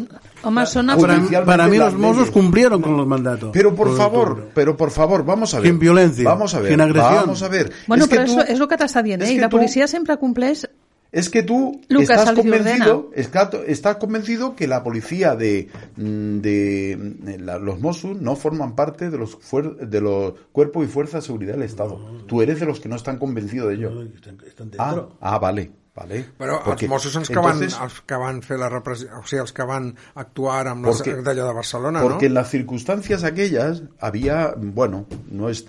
[0.67, 1.03] són Ah, els...
[1.31, 2.31] Para, para mí los Mossos leyes.
[2.35, 3.51] cumplieron con los mandatos.
[3.53, 5.69] Pero por favor, pero por favor, vamos a ver.
[5.69, 6.73] Sin violencia, Vamos a ver.
[6.73, 7.15] sin agresión.
[7.15, 7.73] Vamos a ver.
[7.87, 9.35] Bueno, Es que tú- això és el que t'està dient, es eh?
[9.37, 10.67] Que la tú- policia sempre compleix...
[11.13, 17.45] Es que tú estás convencido, estás, estás convencido que la policía de, mm, de, mm,
[17.45, 21.27] la- los Mossos no forman parte de los fuer- de los cuerpos y fuerzas de
[21.27, 22.01] seguridad del Estado.
[22.27, 24.03] Tú eres de los que no están convencidos de ello.
[24.15, 25.17] Están, están Ah, dentro.
[25.21, 26.25] ah, vale, vale.
[26.39, 29.27] Però Porque- els Mossos són els que, van, els que van fer la repressió, o
[29.27, 32.41] sigui, els que van actuar amb Porque- d'allò de Barcelona, Porque en no?
[32.41, 35.67] las circunstancias aquellas había, bueno, no es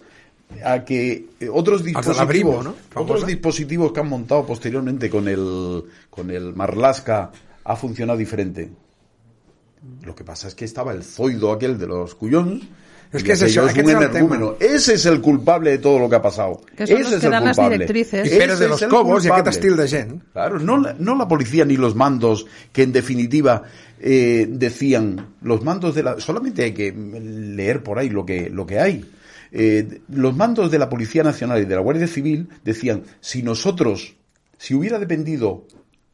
[0.64, 6.54] a que eh, otros dispositivos, otros dispositivos que han montado posteriormente con el con el
[6.54, 7.32] Marlaska
[7.64, 8.70] ha funcionado diferente.
[10.04, 12.64] Lo que pasa es que estaba el zoido aquel de los cuyons.
[13.12, 14.56] Es y que es aquello eso, es un energúmeno.
[14.60, 16.62] Ese es el culpable de todo lo que ha pasado.
[16.76, 17.78] Que son Ese los es que el dan las culpable.
[17.78, 18.30] directrices.
[18.30, 19.42] Pérez de Ese los Cobos culpable.
[19.42, 20.24] aquest estil de gent.
[20.34, 23.64] Claro, no la, no la policía ni los mandos que en definitiva
[24.00, 28.66] eh, decían los mandos de la solamente hay que leer por ahí lo que lo
[28.66, 29.06] que hay.
[29.56, 34.16] Eh, los mandos de la Policía Nacional y de la Guardia Civil decían si nosotros
[34.58, 35.68] si hubiera dependido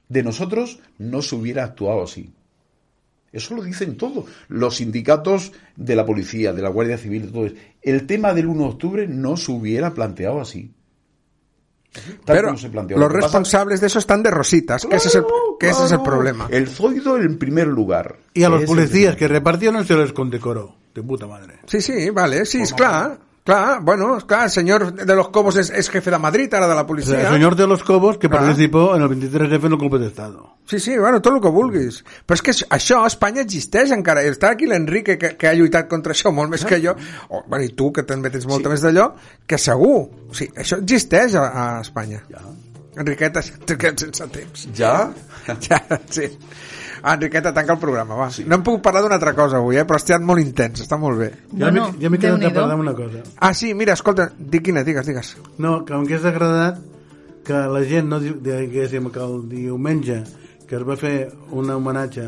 [0.09, 2.33] de nosotros no se hubiera actuado así.
[3.31, 4.25] Eso lo dicen todos.
[4.49, 7.55] Los sindicatos de la policía, de la Guardia Civil, de todo eso.
[7.81, 10.73] El tema del 1 de octubre no se hubiera planteado así.
[11.93, 12.97] Tal Pero como se planteó.
[12.97, 15.23] los Lo que pasa- responsables de eso están de rositas, que ese es el,
[15.59, 16.47] que ese es el Claro, problema.
[16.51, 18.17] El zoido en primer lugar.
[18.33, 20.75] Y a los es policías que repartieron se les condecoró.
[20.93, 21.59] De puta madre.
[21.67, 23.19] Sí, sí, vale, sí, és clar.
[23.43, 26.75] Clar, bueno, clar, el senyor de los Cobos és, és jefe de Madrid, ara de
[26.75, 27.15] la O policia.
[27.15, 28.31] sea, el señor de los Cobos que Ah.
[28.31, 30.55] participó en el 23F en el golpe de Estado.
[30.65, 32.03] Sí, sí, bueno, tot el que vulguis.
[32.27, 34.21] Però és que això a Espanya existeix encara.
[34.21, 36.93] Està aquí l'Enrique, que, que ha lluitat contra això molt més que jo.
[37.29, 38.73] O, bueno, i tu, que també tens molta sí.
[38.75, 39.13] més d'allò,
[39.47, 40.09] que segur.
[40.29, 42.21] O sigui, això existeix a, a Espanya.
[42.29, 42.43] Ja.
[42.99, 43.41] Enriqueta,
[43.97, 44.67] sense temps.
[44.77, 45.09] Ja?
[45.47, 46.27] Ja, sí.
[47.01, 48.29] Ah, Enriqueta, tanca el programa, va.
[48.31, 48.43] Sí.
[48.45, 49.85] No hem pogut parlar d'una altra cosa avui, eh?
[49.85, 51.29] però ha estat molt intens, està molt bé.
[51.53, 53.23] Ja Bueno, m'he ja m'he quedat a parlar d'una cosa.
[53.37, 55.37] Ah, sí, mira, escolta, di quina, digues, digues.
[55.57, 56.79] No, que m'hagués agradat
[57.45, 60.23] que la gent no di- diguéssim que el diumenge
[60.67, 62.27] que es va fer un homenatge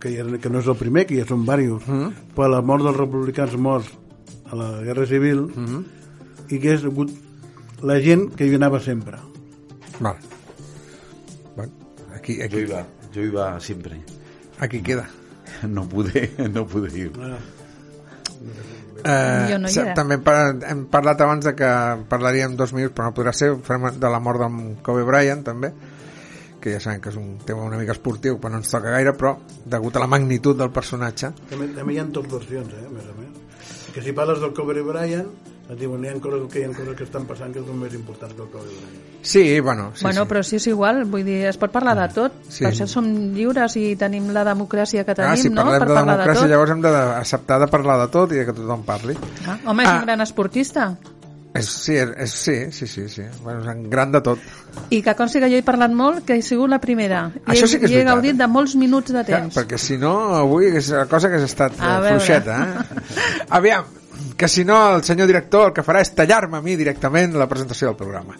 [0.00, 2.12] que, ja, que no és el primer, que ja són diversos, mm -hmm.
[2.34, 3.90] per la mort dels republicans morts
[4.50, 5.84] a la Guerra Civil, mm -hmm.
[6.48, 7.10] i que és hagut
[7.82, 9.18] la gent que hi anava sempre.
[10.00, 10.18] Vale.
[11.54, 11.72] Bueno,
[12.14, 14.00] aquí, aquí, iba, yo iba siempre.
[14.58, 15.08] aquí queda.
[15.68, 17.12] No pude, no pude ir.
[19.04, 21.70] Eh, Jo no també par hem parlat abans de que
[22.08, 25.72] parlaríem dos minuts, però no podrà ser, farem de la mort d'en Kobe Bryant, també,
[26.60, 29.12] que ja sabem que és un tema una mica esportiu, però no ens toca gaire,
[29.16, 29.34] però
[29.64, 33.08] degut a la magnitud del personatge, També, també hi ha dos versions, eh, a més
[33.08, 33.88] a més.
[33.94, 35.28] Que si parles del Kobe Bryant,
[35.70, 37.94] et diuen hi ha coses que, hi ha coses que estan passant que són més
[37.94, 38.96] importants que el Kobe Bryant.
[39.22, 40.28] Sí, bueno, sí, bueno, sí.
[40.32, 42.32] però si és igual, vull dir, es pot parlar de tot.
[42.48, 42.64] Sí.
[42.64, 43.06] Per això som
[43.36, 45.62] lliures i tenim la democràcia que tenim, ah, si no?
[45.62, 46.50] parlem Per de parlar democràcia, de tot.
[46.54, 49.16] llavors hem d'acceptar de parlar de tot i de que tothom parli.
[49.46, 49.96] Ah, home, és Ah.
[50.00, 50.90] un gran esportista.
[51.52, 53.22] És, sí, és, sí, sí, sí, sí.
[53.42, 54.38] Bueno, és en gran de tot.
[54.94, 57.32] I que consti que jo he parlat molt, que he sigut la primera.
[57.46, 58.38] I Això sí que és i he veritat, gaudit eh?
[58.38, 59.56] de molts minuts de Clar, temps.
[59.56, 62.20] perquè si no, avui és la cosa que has estat A eh, veure.
[62.20, 63.44] fluixeta, eh?
[63.58, 63.84] Aviam,
[64.40, 67.44] que si no el senyor director el que farà és tallar-me a mi directament la
[67.48, 68.38] presentació del programa.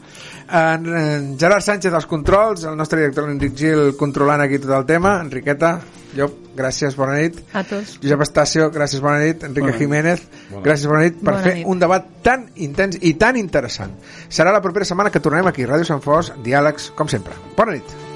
[0.48, 4.86] En, en Gerard Sánchez als controls, el nostre director l'Enric Gil controlant aquí tot el
[4.88, 5.74] tema, Enriqueta,
[6.16, 7.36] Llop, gràcies, bona nit.
[7.54, 7.98] A tots.
[8.02, 9.44] Josep Estacio, gràcies, bona nit.
[9.46, 9.84] Enrique Bona nit.
[9.84, 10.24] Jiménez,
[10.64, 11.68] gràcies, bona nit, per Bona fer nit.
[11.70, 13.92] un debat tan intens i tan interessant.
[14.28, 17.36] Serà la propera setmana que tornem aquí, Ràdio Sant Fos, diàlegs, com sempre.
[17.56, 18.09] Bona nit.